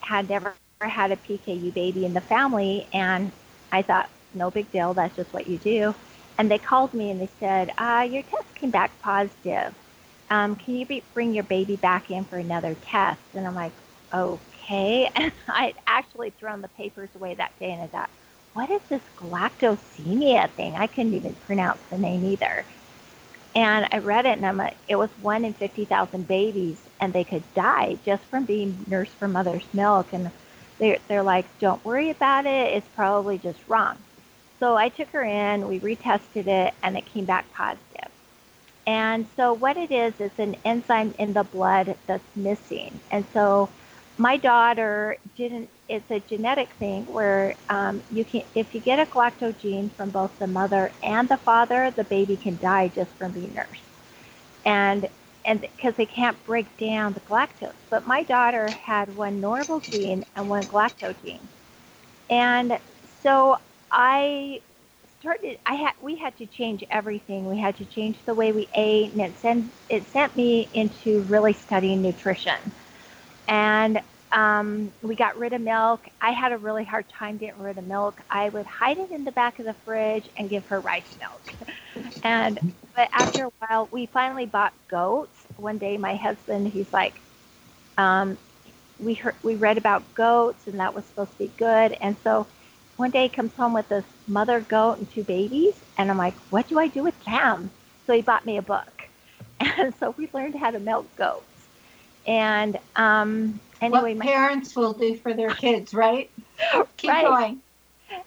[0.00, 0.54] had never
[0.88, 3.32] had a PKU baby in the family, and
[3.70, 5.94] I thought, no big deal, that's just what you do.
[6.38, 9.74] And they called me and they said, uh, your test came back positive.
[10.30, 13.20] Um, can you be, bring your baby back in for another test?
[13.34, 13.72] And I'm like,
[14.12, 15.10] okay.
[15.16, 18.10] And I'd actually thrown the papers away that day, and I thought,
[18.54, 20.76] what is this galactosemia thing?
[20.76, 22.64] I couldn't even pronounce the name either.
[23.54, 27.24] And I read it, and I'm like, it was one in 50,000 babies, and they
[27.24, 30.12] could die just from being nursed from mother's milk.
[30.12, 30.30] And
[30.80, 32.74] they're, they're like, don't worry about it.
[32.74, 33.98] It's probably just wrong.
[34.58, 38.10] So I took her in, we retested it, and it came back positive.
[38.86, 43.00] And so what it is, is an enzyme in the blood that's missing.
[43.10, 43.68] And so
[44.18, 49.06] my daughter didn't, it's a genetic thing where um, you can, if you get a
[49.06, 53.54] galactogene from both the mother and the father, the baby can die just from being
[53.54, 53.82] nursed.
[54.64, 55.08] And
[55.50, 57.74] and because they can't break down the galactose.
[57.90, 61.48] But my daughter had one normal gene and one galactose gene,
[62.30, 62.78] and
[63.22, 63.58] so
[63.90, 64.60] I
[65.20, 65.58] started.
[65.66, 67.48] I had we had to change everything.
[67.48, 71.22] We had to change the way we ate, and it sent it sent me into
[71.22, 72.72] really studying nutrition,
[73.48, 76.02] and um, we got rid of milk.
[76.20, 78.20] I had a really hard time getting rid of milk.
[78.30, 81.54] I would hide it in the back of the fridge and give her rice milk.
[82.22, 82.60] and
[82.94, 85.39] but after a while, we finally bought goats.
[85.60, 87.14] One day, my husband, he's like,
[87.98, 88.38] um,
[88.98, 91.96] we heard, we read about goats, and that was supposed to be good.
[92.00, 92.46] And so,
[92.96, 96.34] one day, he comes home with this mother goat and two babies, and I'm like,
[96.50, 97.70] what do I do with them?
[98.06, 99.08] So he bought me a book,
[99.60, 101.44] and so we learned how to milk goats.
[102.26, 106.30] And um, anyway, what parents will do for their kids, right?
[106.96, 107.26] Keep right.
[107.26, 107.62] going.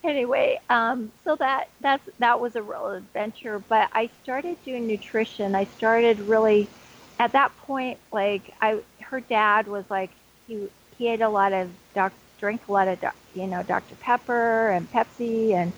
[0.04, 3.60] Anyway, um, so that that's that was a real adventure.
[3.60, 5.56] But I started doing nutrition.
[5.56, 6.68] I started really
[7.24, 7.98] at that point.
[8.12, 10.12] Like I, her dad was like
[10.46, 13.00] he he ate a lot of doc, drank a lot of
[13.34, 15.72] you know Dr Pepper and Pepsi and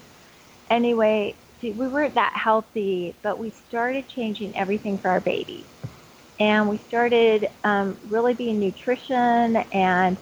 [0.69, 3.15] anyway we weren't that healthy.
[3.21, 5.65] But we started changing everything for our baby
[6.39, 10.17] and we started um, really being nutrition and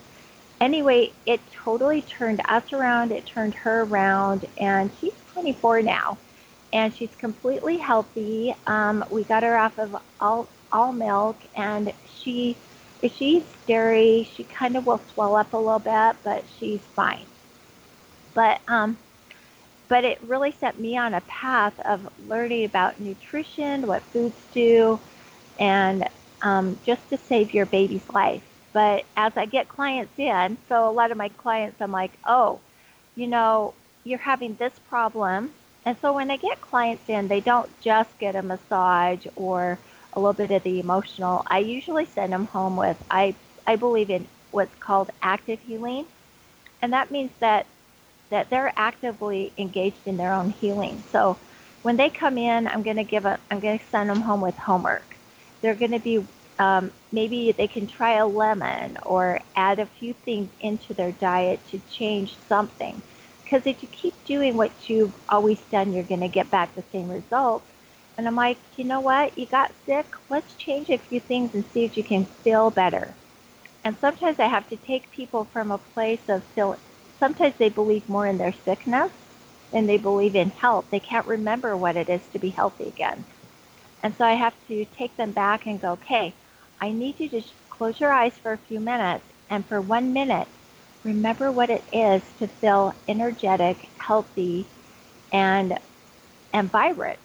[0.61, 6.17] anyway it totally turned us around it turned her around and she's 24 now
[6.71, 12.57] and she's completely healthy um, we got her off of all, all milk and she
[13.01, 17.25] if she dairy she kind of will swell up a little bit but she's fine
[18.33, 18.97] but um,
[19.89, 24.99] but it really set me on a path of learning about nutrition what foods do
[25.59, 26.09] and
[26.43, 28.43] um, just to save your baby's life.
[28.73, 32.59] But as I get clients in, so a lot of my clients, I'm like, oh,
[33.15, 33.73] you know,
[34.03, 35.53] you're having this problem.
[35.85, 39.79] And so when I get clients in, they don't just get a massage or
[40.15, 41.43] a little bit of the emotional.
[41.47, 43.35] I usually send them home with, I,
[43.67, 46.07] I believe in what's called active healing.
[46.81, 47.67] And that means that,
[48.29, 51.03] that they're actively engaged in their own healing.
[51.11, 51.37] So
[51.83, 54.41] when they come in, I'm going to give a, I'm going to send them home
[54.41, 55.17] with homework
[55.61, 56.25] they're going to be
[56.59, 61.59] um, maybe they can try a lemon or add a few things into their diet
[61.71, 63.01] to change something.
[63.43, 66.83] Because if you keep doing what you've always done, you're going to get back the
[66.91, 67.65] same results.
[68.17, 69.37] And I'm like, you know what?
[69.37, 70.05] You got sick.
[70.29, 73.15] Let's change a few things and see if you can feel better.
[73.83, 76.79] And sometimes I have to take people from a place of feeling,
[77.19, 79.11] sometimes they believe more in their sickness
[79.71, 80.85] than they believe in health.
[80.91, 83.25] They can't remember what it is to be healthy again.
[84.03, 86.35] And so I have to take them back and go, okay,
[86.79, 89.25] I need you to close your eyes for a few minutes.
[89.49, 90.47] And for one minute,
[91.03, 94.67] remember what it is to feel energetic, healthy,
[95.31, 95.79] and,
[96.53, 97.19] and vibrant.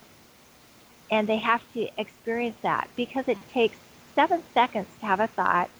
[1.11, 3.79] And they have to experience that because it takes
[4.15, 5.71] seven seconds to have a thought.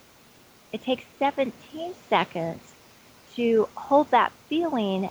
[0.71, 2.73] It takes 17 seconds
[3.35, 5.09] to hold that feeling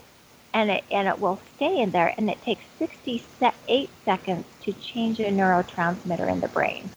[0.55, 2.14] and it, and it will stay in there.
[2.16, 6.91] And it takes 68 seconds to change a neurotransmitter in the brain.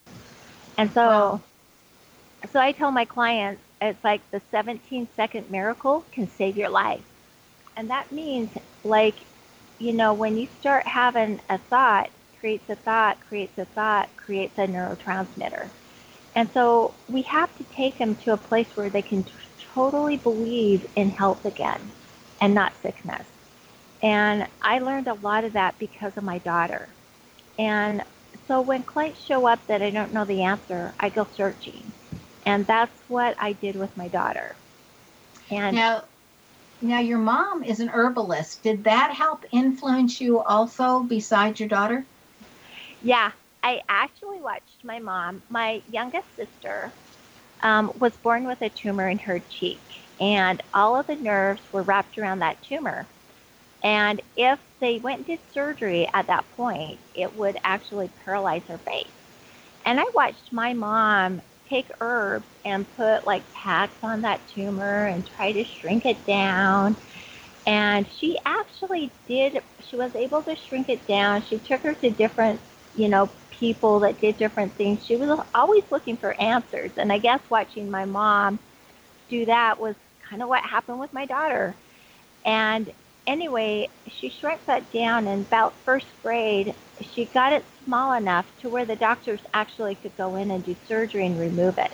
[0.77, 1.41] And so, wow.
[2.51, 7.03] so I tell my clients, it's like the 17 second miracle can save your life.
[7.75, 8.51] And that means
[8.83, 9.15] like,
[9.79, 12.09] you know, when you start having a thought,
[12.41, 15.69] creates a thought, creates a thought, creates a neurotransmitter.
[16.35, 19.31] And so we have to take them to a place where they can t-
[19.73, 21.93] totally believe in health again
[22.41, 23.27] and not sickness.
[24.01, 26.89] And I learned a lot of that because of my daughter.
[27.59, 28.03] And
[28.47, 31.93] so when clients show up that I don't know the answer, I go searching.
[32.45, 34.55] And that's what I did with my daughter.
[35.51, 36.05] And now,
[36.81, 38.63] now your mom is an herbalist.
[38.63, 42.07] Did that help influence you also besides your daughter?
[43.01, 43.31] Yeah,
[43.63, 46.93] I actually watched my mom, my youngest sister,
[47.63, 49.81] um, was born with a tumor in her cheek,
[50.19, 53.07] and all of the nerves were wrapped around that tumor.
[53.83, 58.79] And if they went and did surgery at that point, it would actually paralyze her
[58.79, 59.07] face.
[59.85, 65.27] And I watched my mom take herbs and put like packs on that tumor and
[65.35, 66.95] try to shrink it down.
[67.65, 71.43] And she actually did, she was able to shrink it down.
[71.49, 72.59] She took her to different,
[72.95, 75.05] you know, people that did different things.
[75.05, 76.91] She was always looking for answers.
[76.97, 78.59] And I guess watching my mom
[79.29, 79.95] do that was
[80.29, 81.75] kind of what happened with my daughter.
[82.45, 82.91] And
[83.27, 86.75] anyway, she shrank that down in about first grade.
[87.01, 90.75] She got it small enough to where the doctors actually could go in and do
[90.87, 91.91] surgery and remove it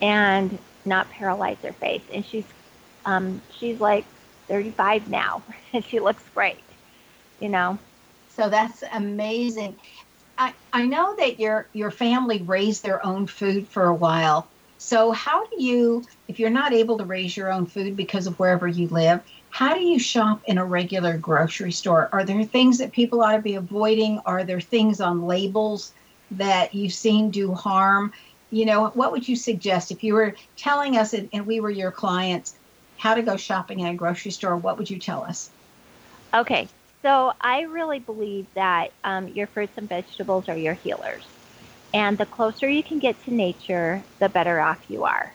[0.00, 2.02] and not paralyze her face.
[2.12, 2.44] And she's
[3.04, 4.04] um, she's like
[4.48, 5.42] 35 now,
[5.72, 6.64] and she looks great,
[7.40, 7.78] you know.
[8.28, 9.76] So that's amazing.
[10.38, 14.48] I, I know that your your family raised their own food for a while.
[14.78, 18.38] So how do you, if you're not able to raise your own food because of
[18.38, 19.20] wherever you live,
[19.50, 22.10] how do you shop in a regular grocery store?
[22.12, 24.20] Are there things that people ought to be avoiding?
[24.26, 25.92] Are there things on labels
[26.32, 28.12] that you've seen do harm?
[28.50, 31.90] You know, what would you suggest if you were telling us and we were your
[31.90, 32.54] clients
[32.98, 34.56] how to go shopping in a grocery store?
[34.56, 35.50] What would you tell us?
[36.34, 36.68] Okay,
[37.06, 41.22] so I really believe that um, your fruits and vegetables are your healers.
[41.94, 45.32] And the closer you can get to nature, the better off you are.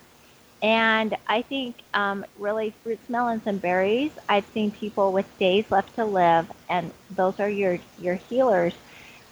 [0.61, 4.11] And I think um, really fruits, melons, and berries.
[4.28, 8.74] I've seen people with days left to live, and those are your your healers.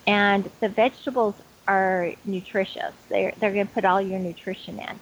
[0.07, 1.35] And the vegetables
[1.67, 2.93] are nutritious.
[3.09, 4.99] They're they're going to put all your nutrition in.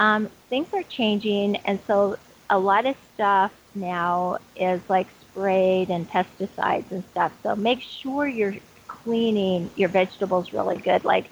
[0.00, 2.16] Um, things are changing, and so
[2.50, 7.32] a lot of stuff now is like sprayed and pesticides and stuff.
[7.42, 8.56] So make sure you're
[8.88, 11.04] cleaning your vegetables really good.
[11.04, 11.30] Like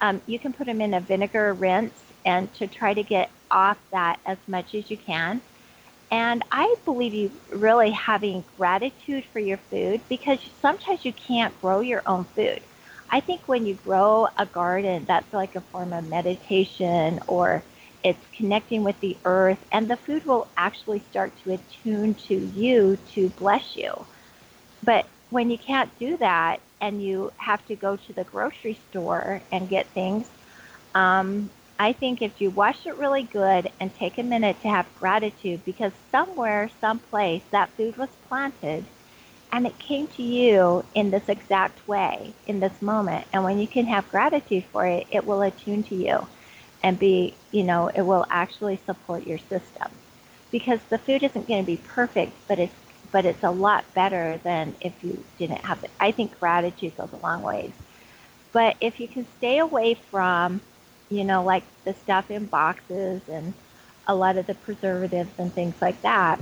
[0.00, 3.78] um, you can put them in a vinegar rinse and to try to get off
[3.92, 5.40] that as much as you can.
[6.10, 11.80] And I believe you really having gratitude for your food because sometimes you can't grow
[11.80, 12.62] your own food.
[13.10, 17.62] I think when you grow a garden, that's like a form of meditation or
[18.02, 22.98] it's connecting with the earth, and the food will actually start to attune to you
[23.14, 24.06] to bless you.
[24.82, 29.42] But when you can't do that and you have to go to the grocery store
[29.50, 30.28] and get things,
[30.94, 34.86] um, I think if you wash it really good and take a minute to have
[34.98, 38.86] gratitude because somewhere, someplace, that food was planted
[39.52, 43.26] and it came to you in this exact way, in this moment.
[43.32, 46.26] And when you can have gratitude for it, it will attune to you
[46.82, 49.90] and be, you know, it will actually support your system.
[50.50, 52.74] Because the food isn't going to be perfect, but it's
[53.12, 55.90] but it's a lot better than if you didn't have it.
[56.00, 57.72] I think gratitude goes a long ways.
[58.52, 60.60] But if you can stay away from
[61.08, 63.54] you know, like the stuff in boxes and
[64.06, 66.40] a lot of the preservatives and things like that.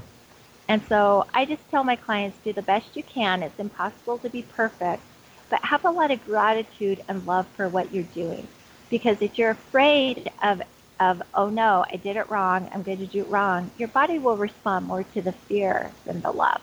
[0.68, 3.42] And so I just tell my clients do the best you can.
[3.42, 5.02] It's impossible to be perfect,
[5.50, 8.48] but have a lot of gratitude and love for what you're doing
[8.94, 10.62] Because if you're afraid of
[11.00, 14.20] of oh no, I did it wrong, I'm going to do it wrong, your body
[14.20, 16.60] will respond more to the fear than the love.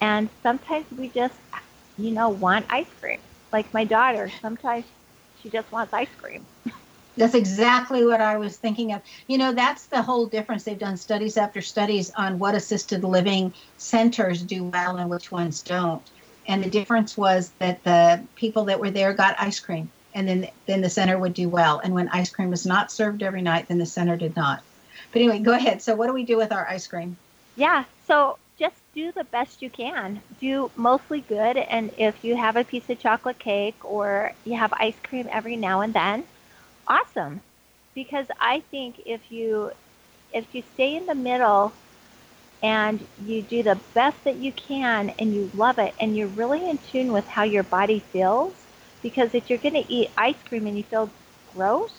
[0.00, 1.36] And sometimes we just,
[1.96, 3.20] you know, want ice cream.
[3.52, 4.86] Like my daughter, sometimes
[5.40, 6.44] she just wants ice cream.
[7.16, 9.02] That's exactly what I was thinking of.
[9.28, 10.64] You know, that's the whole difference.
[10.64, 15.62] They've done studies after studies on what assisted living centers do well and which ones
[15.62, 16.10] don't.
[16.48, 20.48] And the difference was that the people that were there got ice cream and then
[20.66, 21.80] then the center would do well.
[21.82, 24.62] And when ice cream was not served every night, then the center did not.
[25.12, 25.82] But anyway, go ahead.
[25.82, 27.16] So what do we do with our ice cream?
[27.56, 27.84] Yeah.
[28.06, 30.20] So just do the best you can.
[30.40, 34.72] Do mostly good and if you have a piece of chocolate cake or you have
[34.74, 36.24] ice cream every now and then,
[36.86, 37.40] awesome
[37.94, 39.72] because I think if you
[40.32, 41.72] if you stay in the middle
[42.62, 46.68] and you do the best that you can and you love it and you're really
[46.68, 48.54] in tune with how your body feels
[49.02, 51.10] because if you're going to eat ice cream and you feel
[51.54, 51.92] gross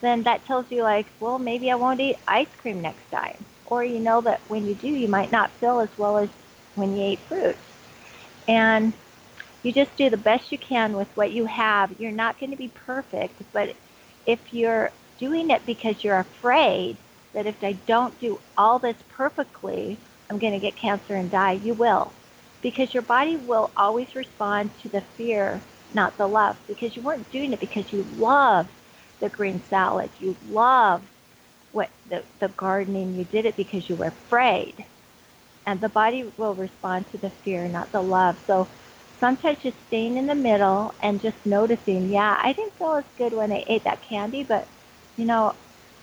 [0.00, 3.44] then that tells you like well maybe I won't eat ice cream next time.
[3.66, 6.28] Or you know that when you do you might not feel as well as
[6.74, 7.56] when you ate fruit.
[8.46, 8.92] And
[9.62, 11.98] you just do the best you can with what you have.
[11.98, 13.74] You're not going to be perfect but
[14.26, 16.96] if you're doing it because you're afraid
[17.32, 19.98] that if I don't do all this perfectly,
[20.30, 22.12] I'm going to get cancer and die, you will.
[22.62, 25.60] Because your body will always respond to the fear,
[25.96, 26.58] not the love.
[26.68, 28.68] Because you weren't doing it because you love
[29.20, 30.10] the green salad.
[30.20, 31.02] You love
[31.72, 33.16] what the, the gardening.
[33.16, 34.86] You did it because you were afraid.
[35.66, 38.38] And the body will respond to the fear, not the love.
[38.46, 38.68] So
[39.20, 43.34] sometimes just staying in the middle and just noticing, yeah, I didn't feel as good
[43.34, 44.68] when I ate that candy, but
[45.16, 45.54] you know,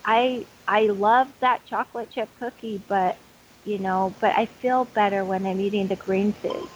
[0.04, 3.16] I I love that chocolate chip cookie, but
[3.64, 6.68] you know, but I feel better when I'm eating the green food.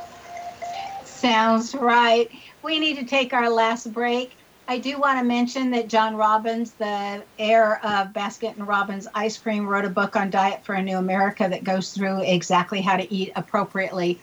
[1.19, 2.31] Sounds right.
[2.63, 4.33] We need to take our last break.
[4.69, 9.39] I do want to mention that John Robbins, the heir of Baskin and Robbins Ice
[9.39, 12.97] Cream, wrote a book on Diet for a New America that goes through exactly how
[12.97, 14.21] to eat appropriately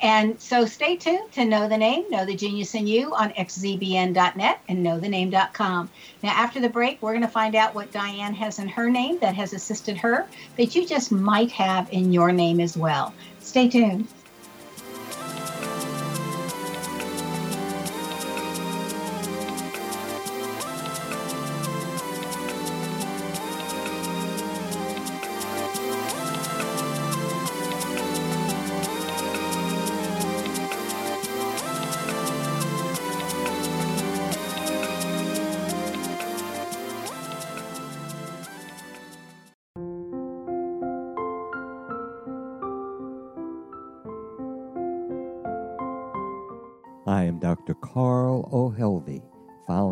[0.00, 4.60] and so stay tuned to Know the Name, Know the Genius in You on xzbn.net
[4.68, 5.90] and knowthename.com.
[6.22, 9.18] Now, after the break, we're going to find out what Diane has in her name
[9.18, 10.26] that has assisted her
[10.56, 13.12] that you just might have in your name as well.
[13.40, 14.06] Stay tuned.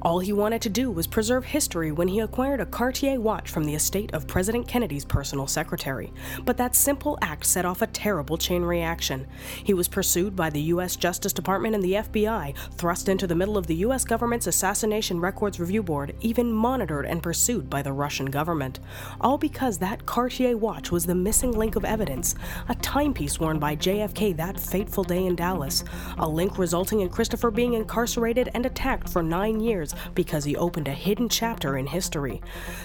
[0.00, 3.64] All he wanted to do was preserve history when he acquired a Cartier watch from
[3.64, 6.12] the estate of President Kennedy's personal secretary.
[6.44, 9.26] But that simple act set off a terrible chain reaction.
[9.64, 10.94] He was pursued by the U.S.
[10.94, 14.04] Justice Department and the FBI, thrust into the middle of the U.S.
[14.04, 18.78] government's Assassination Records Review Board, even monitored and pursued by the Russian government.
[19.20, 22.36] All because that Cartier watch was the missing link of evidence,
[22.68, 25.82] a timepiece worn by JFK that fateful day in Dallas,
[26.18, 30.88] a link resulting in Christopher being incarcerated and attacked for nine years because he opened
[30.88, 32.40] a hidden chapter in history.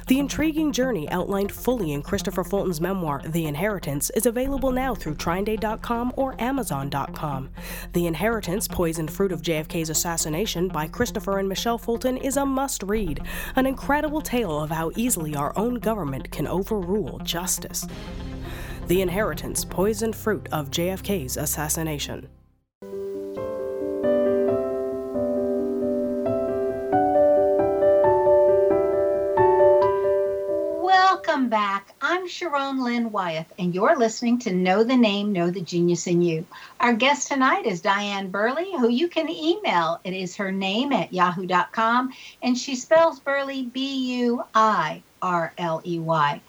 [0.07, 5.15] The intriguing journey outlined fully in Christopher Fulton's memoir, The Inheritance, is available now through
[5.15, 7.49] TrineDay.com or Amazon.com.
[7.93, 12.83] The Inheritance, Poisoned Fruit of JFK's Assassination by Christopher and Michelle Fulton, is a must
[12.83, 13.21] read,
[13.55, 17.85] an incredible tale of how easily our own government can overrule justice.
[18.87, 22.27] The Inheritance, Poisoned Fruit of JFK's Assassination.
[31.33, 31.95] Welcome back.
[31.99, 36.21] I'm Sharon Lynn Wyeth, and you're listening to Know the Name, Know the Genius in
[36.21, 36.45] You.
[36.79, 39.99] Our guest tonight is Diane Buirley, who you can email.
[40.03, 42.13] It is her name at yahoo.com,
[42.43, 46.39] and she spells Buirley B U I R L E Y.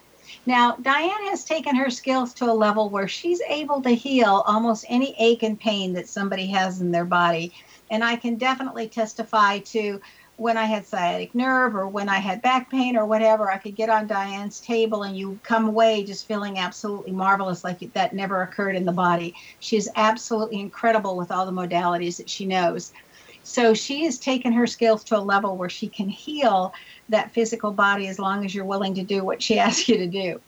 [0.44, 4.84] Now, Diane has taken her skills to a level where she's able to heal almost
[4.90, 7.54] any ache and pain that somebody has in their body.
[7.90, 10.02] And I can definitely testify to
[10.36, 13.76] when I had sciatic nerve or when I had back pain or whatever, I could
[13.76, 18.42] get on Diane's table and you come away just feeling absolutely marvelous, like that never
[18.42, 19.34] occurred in the body.
[19.60, 22.92] She's absolutely incredible with all the modalities that she knows.
[23.44, 26.72] So she has taken her skills to a level where she can heal
[27.10, 30.06] that physical body as long as you're willing to do what she asks you to
[30.06, 30.40] do.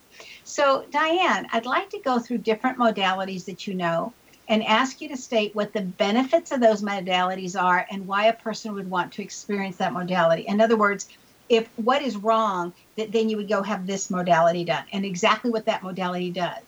[0.45, 4.15] So, Diane, I'd like to go through different modalities that you know
[4.49, 8.33] and ask you to state what the benefits of those modalities are and why a
[8.33, 10.43] person would want to experience that modality.
[10.43, 11.09] In other words,
[11.49, 15.51] if what is wrong, that then you would go have this modality done and exactly
[15.51, 16.63] what that modality does.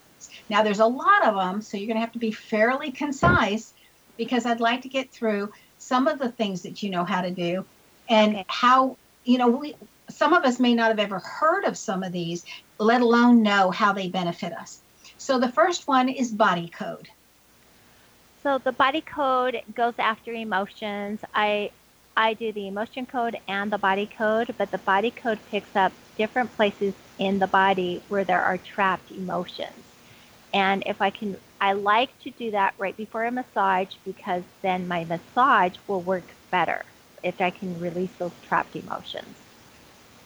[0.48, 3.74] Now, there's a lot of them, so you're going to have to be fairly concise
[4.16, 7.30] because I'd like to get through some of the things that you know how to
[7.30, 7.64] do
[8.08, 8.44] and okay.
[8.48, 9.74] how, you know, we,
[10.08, 12.44] some of us may not have ever heard of some of these,
[12.78, 14.80] let alone know how they benefit us.
[15.18, 17.08] So the first one is body code.
[18.48, 21.20] So the body code goes after emotions.
[21.34, 21.70] I
[22.16, 25.92] I do the emotion code and the body code, but the body code picks up
[26.16, 29.84] different places in the body where there are trapped emotions.
[30.54, 34.88] And if I can, I like to do that right before a massage because then
[34.88, 36.86] my massage will work better
[37.22, 39.36] if I can release those trapped emotions.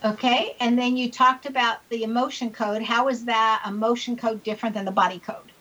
[0.04, 2.82] Okay, and then you talked about the emotion code.
[2.82, 5.51] How is that emotion code different than the body code?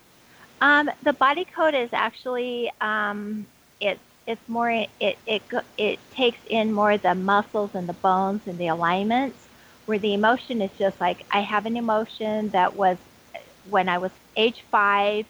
[0.62, 3.48] Um, the body code is actually um,
[3.82, 4.88] it's it's more it
[5.28, 5.42] it
[5.78, 9.48] it takes in more the muscles and the bones and the alignments,
[9.88, 12.98] where the emotion is just like I have an emotion that was
[13.70, 15.26] when I was age five,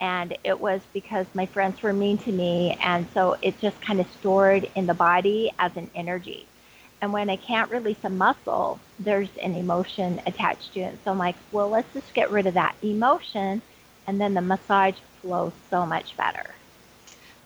[0.00, 4.00] and it was because my friends were mean to me, and so it just kind
[4.00, 6.46] of stored in the body as an energy.
[7.00, 10.98] And when I can't release a muscle, there's an emotion attached to it.
[11.04, 13.62] So I'm like, well, let's just get rid of that emotion
[14.06, 16.46] and then the massage flows so much better.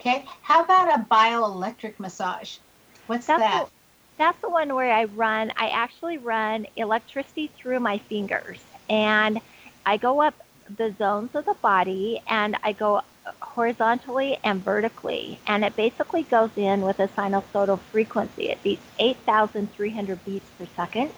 [0.00, 0.24] Okay.
[0.42, 2.58] How about a bioelectric massage?
[3.06, 3.66] What's that's that?
[3.66, 3.70] The,
[4.18, 9.40] that's the one where I run, I actually run electricity through my fingers and
[9.86, 10.34] I go up
[10.76, 13.02] the zones of the body and I go
[13.40, 15.40] horizontally and vertically.
[15.46, 18.50] And it basically goes in with a sinusoidal frequency.
[18.50, 21.10] It beats 8,300 beats per second.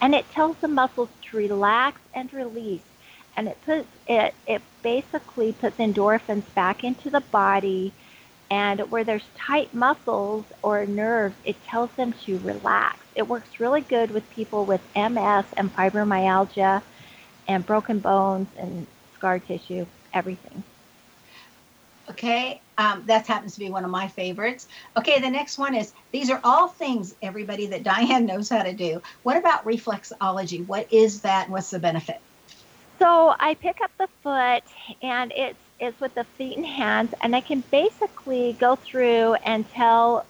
[0.00, 2.82] And it tells the muscles to relax and release
[3.36, 7.92] and it puts it it basically puts endorphins back into the body.
[8.50, 12.98] And where there's tight muscles or nerves it tells them to relax.
[13.14, 16.82] It works really good with people with ms and fibromyalgia
[17.48, 20.62] and broken bones and scar tissue everything.
[22.10, 24.68] Okay um, that happens to be one of my favorites.
[24.96, 28.74] Okay the next one is these are all things everybody that diane knows how to
[28.74, 29.00] do.
[29.22, 30.64] What about reflexology?
[30.66, 31.48] What is that?
[31.48, 32.20] What's the benefit
[32.98, 34.62] so I pick up the foot
[35.02, 39.68] and it's it's with the feet and hands and I can basically go through and
[39.70, 40.24] tell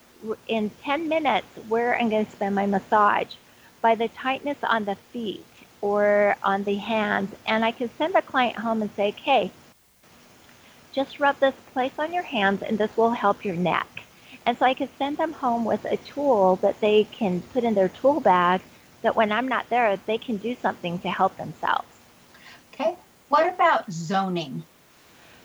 [0.48, 3.34] in 10 minutes where I'm going to spend my massage
[3.82, 5.44] by the tightness on the feet
[5.82, 9.50] or on the hands and I can send the client home and say, "Okay,
[10.92, 14.04] just rub this place on your hands and this will help your neck."
[14.46, 17.74] And so I can send them home with a tool that they can put in
[17.74, 18.62] their tool bag
[19.02, 21.93] that when I'm not there, they can do something to help themselves.
[22.74, 22.96] Okay.
[23.28, 24.64] What about zoning?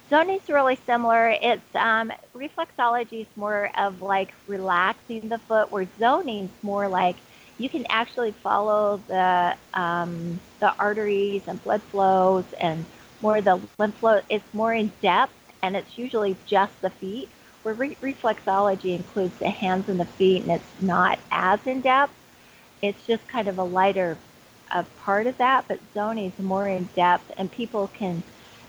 [0.10, 1.30] Zoni's really similar.
[1.42, 7.18] It's um, reflexology is more of like relaxing the foot, where zoning's more like
[7.60, 12.86] you can actually follow the um, the arteries and blood flows and
[13.22, 14.22] more the lymph flow.
[14.30, 17.30] It's more in depth, and it's usually just the feet.
[17.62, 22.14] Where re- reflexology includes the hands and the feet, and it's not as in depth.
[22.82, 24.18] It's just kind of a lighter
[24.72, 28.24] a part of that, but Zoni is more in depth, and people can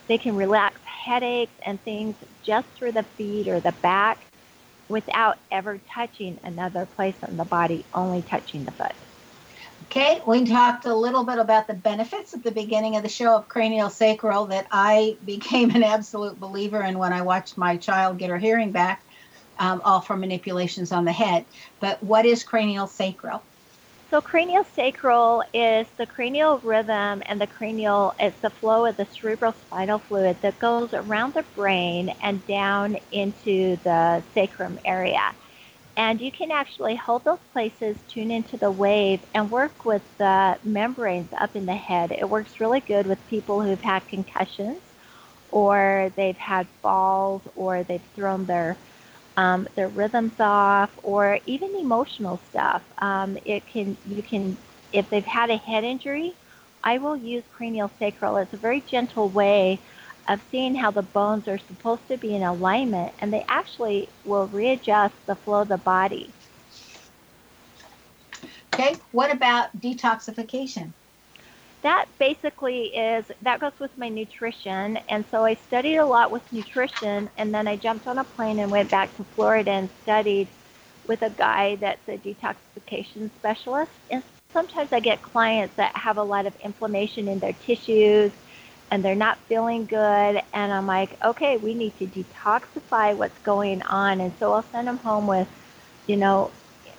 [0.08, 4.24] they can relax headaches and things just through the feet or the back
[4.88, 8.92] without ever touching another place on the body, only touching the foot.
[9.84, 13.36] Okay, we talked a little bit about the benefits at the beginning of the show
[13.36, 18.18] of cranial sacral that I became an absolute believer in when I watched my child
[18.18, 19.04] get her hearing back,
[19.58, 21.46] um, all from manipulations on the head.
[21.80, 23.42] But what is cranial sacral?
[24.10, 29.06] So cranial sacral is the cranial rhythm and the cranial, it's the flow of the
[29.06, 35.32] cerebral spinal fluid that goes around the brain and down into the sacrum area.
[35.96, 40.58] And you can actually hold those places, tune into the wave, and work with the
[40.64, 42.10] membranes up in the head.
[42.10, 44.82] It works really good with people who've had concussions
[45.52, 48.76] or they've had falls or they've thrown their
[49.40, 52.82] um, their rhythms off, or even emotional stuff.
[52.98, 54.56] Um, it can you can
[54.92, 56.34] if they've had a head injury,
[56.84, 58.36] I will use cranial sacral.
[58.36, 59.80] It's a very gentle way
[60.28, 64.46] of seeing how the bones are supposed to be in alignment, and they actually will
[64.48, 66.34] readjust the flow of the body.
[68.74, 70.92] Okay, what about detoxification?
[71.82, 74.98] That basically is that goes with my nutrition.
[75.08, 78.58] And so i studied a lot with nutrition and then i jumped on a plane
[78.60, 80.48] and went back to florida and studied
[81.06, 83.92] with a guy that's a detoxification specialist.
[84.10, 84.22] And
[84.52, 88.32] sometimes i get clients that have a lot of inflammation in their tissues
[88.90, 93.82] and they're not feeling good and i'm like okay we need to detoxify what's going
[93.82, 94.20] on.
[94.20, 95.48] And so i'll send them home with
[96.06, 96.50] you know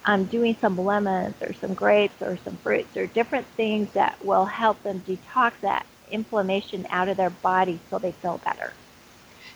[0.06, 4.46] um, doing some lemons or some grapes or some fruits or different things that will
[4.46, 8.74] help them detox that inflammation out of their body so they feel better.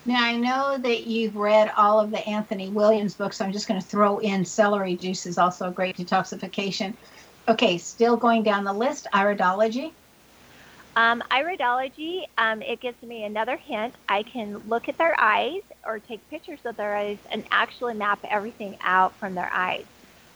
[0.05, 3.37] Now, I know that you've read all of the Anthony William's books.
[3.37, 6.93] So I'm just going to throw in celery juice is also a great detoxification.
[7.47, 9.91] Okay, still going down the list, iridology.
[10.95, 13.95] Um, iridology, um, it gives me another hint.
[14.07, 18.19] I can look at their eyes or take pictures of their eyes and actually map
[18.29, 19.85] everything out from their eyes.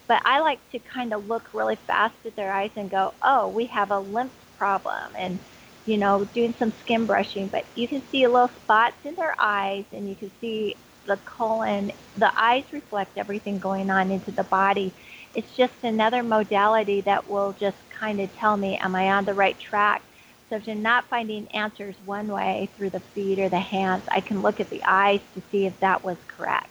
[0.10, 3.48] But I like to kind of look really fast at their eyes and go, oh,
[3.48, 5.14] we have a lymph problem.
[5.16, 5.38] And,
[5.86, 7.48] you know, doing some skin brushing.
[7.48, 11.92] But you can see little spots in their eyes and you can see the colon.
[12.18, 14.94] The eyes reflect everything going on into the body.
[15.36, 19.36] It's just another modality that will just kind of tell me, am I on the
[19.36, 20.02] right track?
[20.50, 24.22] So if you're not finding answers one way through the feet or the hands, I
[24.22, 26.70] can look at the eyes to see if that was correct.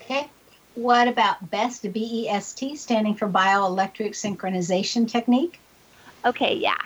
[0.00, 0.28] Okay.
[0.74, 5.60] What about BEST, B-E-S-T, standing for Bioelectric Synchronization Technique?
[6.24, 6.76] Okay, yeah.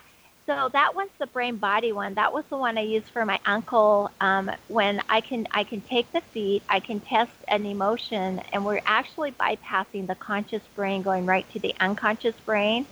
[0.47, 2.14] So that one's the brain body one.
[2.14, 4.11] That was the one I used for my uncle.
[4.20, 8.64] Um, when I can I can take the feet, I can test an emotion, and
[8.64, 12.87] we're actually bypassing the conscious brain, going right to the unconscious brain,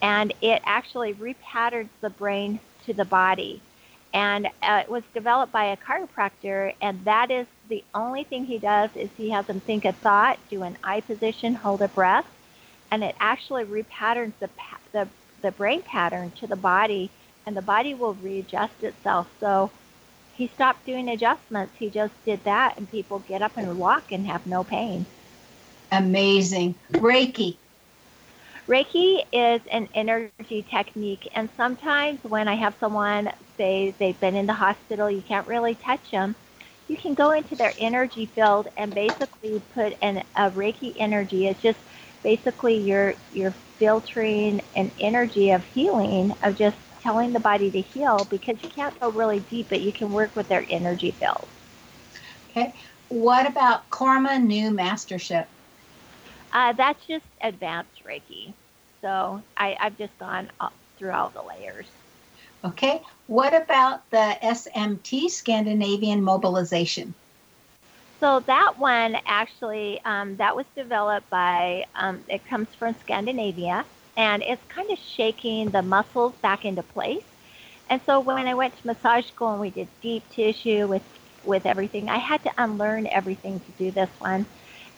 [0.00, 3.60] and it actually repatterns the brain to the body.
[4.16, 8.56] And uh, it was developed by a chiropractor, and that is the only thing he
[8.56, 12.24] does is he has them think a thought, do an eye position, hold a breath,
[12.90, 14.48] and it actually repatterns the,
[14.92, 15.06] the,
[15.42, 17.10] the brain pattern to the body,
[17.44, 19.26] and the body will readjust itself.
[19.38, 19.70] So
[20.32, 21.74] he stopped doing adjustments.
[21.78, 25.04] He just did that, and people get up and walk and have no pain.
[25.92, 26.74] Amazing.
[26.92, 27.58] Reiki.
[28.68, 34.46] Reiki is an energy technique, and sometimes when I have someone say they've been in
[34.46, 36.34] the hospital, you can't really touch them
[36.88, 41.46] you can go into their energy field and basically put an, a Reiki energy.
[41.48, 41.78] It's just
[42.22, 48.26] basically you're you're filtering an energy of healing of just telling the body to heal
[48.30, 51.46] because you can't go really deep, but you can work with their energy field.
[52.50, 52.72] Okay.
[53.08, 55.46] What about Karma New Mastership?
[56.52, 58.52] Uh, that's just advanced Reiki.
[59.02, 60.50] So I, I've just gone
[60.98, 61.86] through all the layers.
[62.64, 63.00] Okay.
[63.26, 67.14] What about the SMT, Scandinavian Mobilization?
[68.18, 73.84] So that one actually, um, that was developed by, um, it comes from Scandinavia,
[74.16, 77.22] and it's kind of shaking the muscles back into place.
[77.90, 81.02] And so when I went to massage school and we did deep tissue with,
[81.44, 84.46] with everything, I had to unlearn everything to do this one.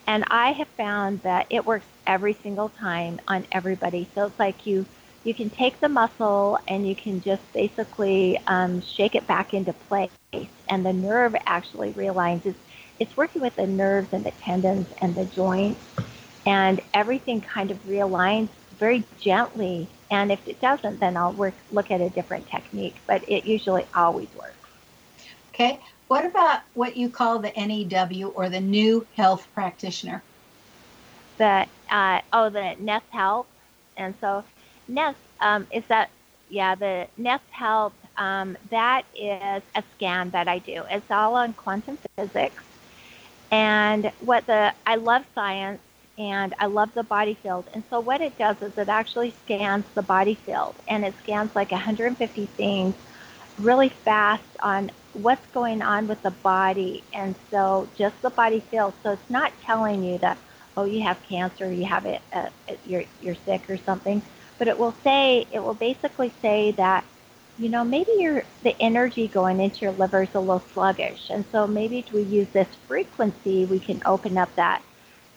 [0.08, 4.10] And I have found that it works every single time on everybody.
[4.16, 4.86] So it's like you
[5.24, 9.74] you can take the muscle and you can just basically um, shake it back into
[9.74, 10.10] place.
[10.68, 12.46] and the nerve actually realigns.
[12.46, 12.58] It's,
[13.00, 15.80] it's working with the nerves and the tendons and the joints,
[16.46, 19.88] and everything kind of realigns very gently.
[20.10, 23.86] And if it doesn't, then I'll work, look at a different technique, but it usually
[23.94, 24.68] always works.
[25.54, 25.80] Okay.
[26.08, 30.22] What about what you call the NEW or the new health practitioner?
[31.36, 33.46] The uh, oh, the NES Health,
[33.96, 34.42] and so
[34.88, 36.10] NES um, is that
[36.48, 40.82] yeah the NES Health um, that is a scan that I do.
[40.90, 42.62] It's all on quantum physics,
[43.50, 45.80] and what the I love science
[46.16, 47.66] and I love the body field.
[47.74, 51.54] And so what it does is it actually scans the body field, and it scans
[51.54, 52.94] like 150 things
[53.58, 54.90] really fast on
[55.22, 57.04] what's going on with the body.
[57.12, 58.94] And so just the body feels.
[59.02, 60.38] So it's not telling you that
[60.76, 62.48] oh you have cancer, you have it, uh,
[62.84, 64.22] you're you're sick or something,
[64.58, 67.04] but it will say it will basically say that
[67.58, 71.44] you know, maybe your the energy going into your liver is a little sluggish, and
[71.50, 74.82] so maybe if we use this frequency, we can open up that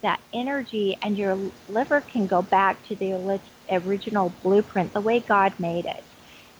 [0.04, 3.40] that energy, and your liver can go back to the
[3.72, 6.04] original blueprint, the way God made it.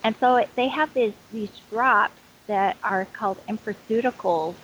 [0.04, 2.21] And so they have these these drops
[2.52, 4.56] that are called infoceuticals,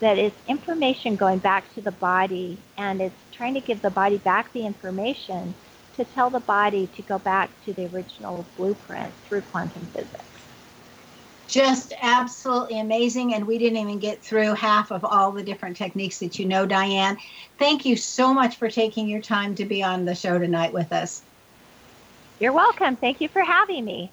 [0.00, 4.16] that is information going back to the body, and it's trying to give the body
[4.16, 5.54] back the information
[5.92, 10.24] to tell the body to go back to the original blueprint through quantum physics
[11.46, 13.34] just absolutely amazing.
[13.34, 16.64] And we didn't even get through half of all the different techniques that you know,
[16.66, 17.18] Diane.
[17.58, 20.92] Thank you so much for taking your time to be on the show tonight with
[20.92, 21.22] us.
[22.40, 22.96] You're welcome.
[22.96, 24.10] Thank you for having me.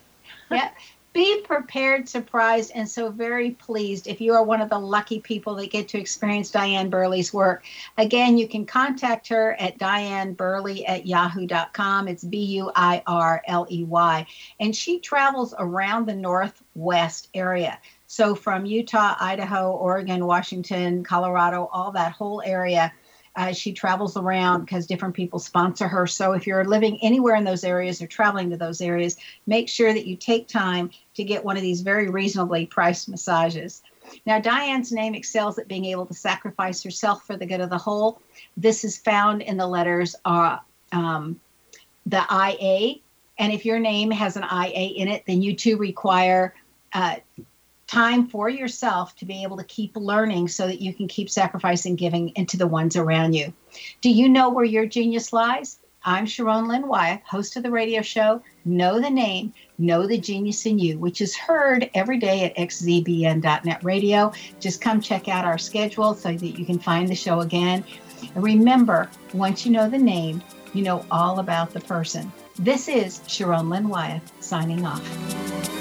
[0.51, 0.69] yeah
[1.13, 5.55] be prepared, surprised, and so very pleased if you are one of the lucky people
[5.55, 7.63] that get to experience Diane Buirley's work.
[7.97, 12.07] Again, you can contact her at dianebuirley at yahoo.com.
[12.07, 14.25] It's B U I R L E Y.
[14.59, 17.77] And she travels around the Northwest area.
[18.07, 22.93] So from Utah, Idaho, Oregon, Washington, Colorado, all that whole area
[23.35, 26.05] uh, she travels around because different people sponsor her.
[26.05, 29.17] So if you're living anywhere in those areas or traveling to those areas,
[29.47, 33.81] make sure that you take time to get one of these very reasonably priced massages.
[34.25, 37.77] Now, Diane's name excels at being able to sacrifice herself for the good of the
[37.77, 38.21] whole.
[38.57, 40.57] This is found in the letters uh,
[40.91, 41.39] um,
[42.05, 42.95] the IA.
[43.39, 46.53] And if your name has an IA in it, then you too require
[46.93, 47.15] uh,
[47.91, 51.95] time for yourself to be able to keep learning so that you can keep sacrificing
[51.95, 53.51] giving into the ones around you.
[53.99, 55.77] Do you know where your genius lies?
[56.03, 60.65] I'm Sharon Lynn Wyeth, host of the radio show Know the Name, Know the Genius
[60.65, 64.31] in You, which is heard every day at xzbn.net radio.
[64.61, 67.83] Just come check out our schedule so that you can find the show again.
[68.33, 70.41] And remember, once you know the name,
[70.73, 72.31] you know all about the person.
[72.57, 75.80] This is Sharon Lynn Wyeth signing off.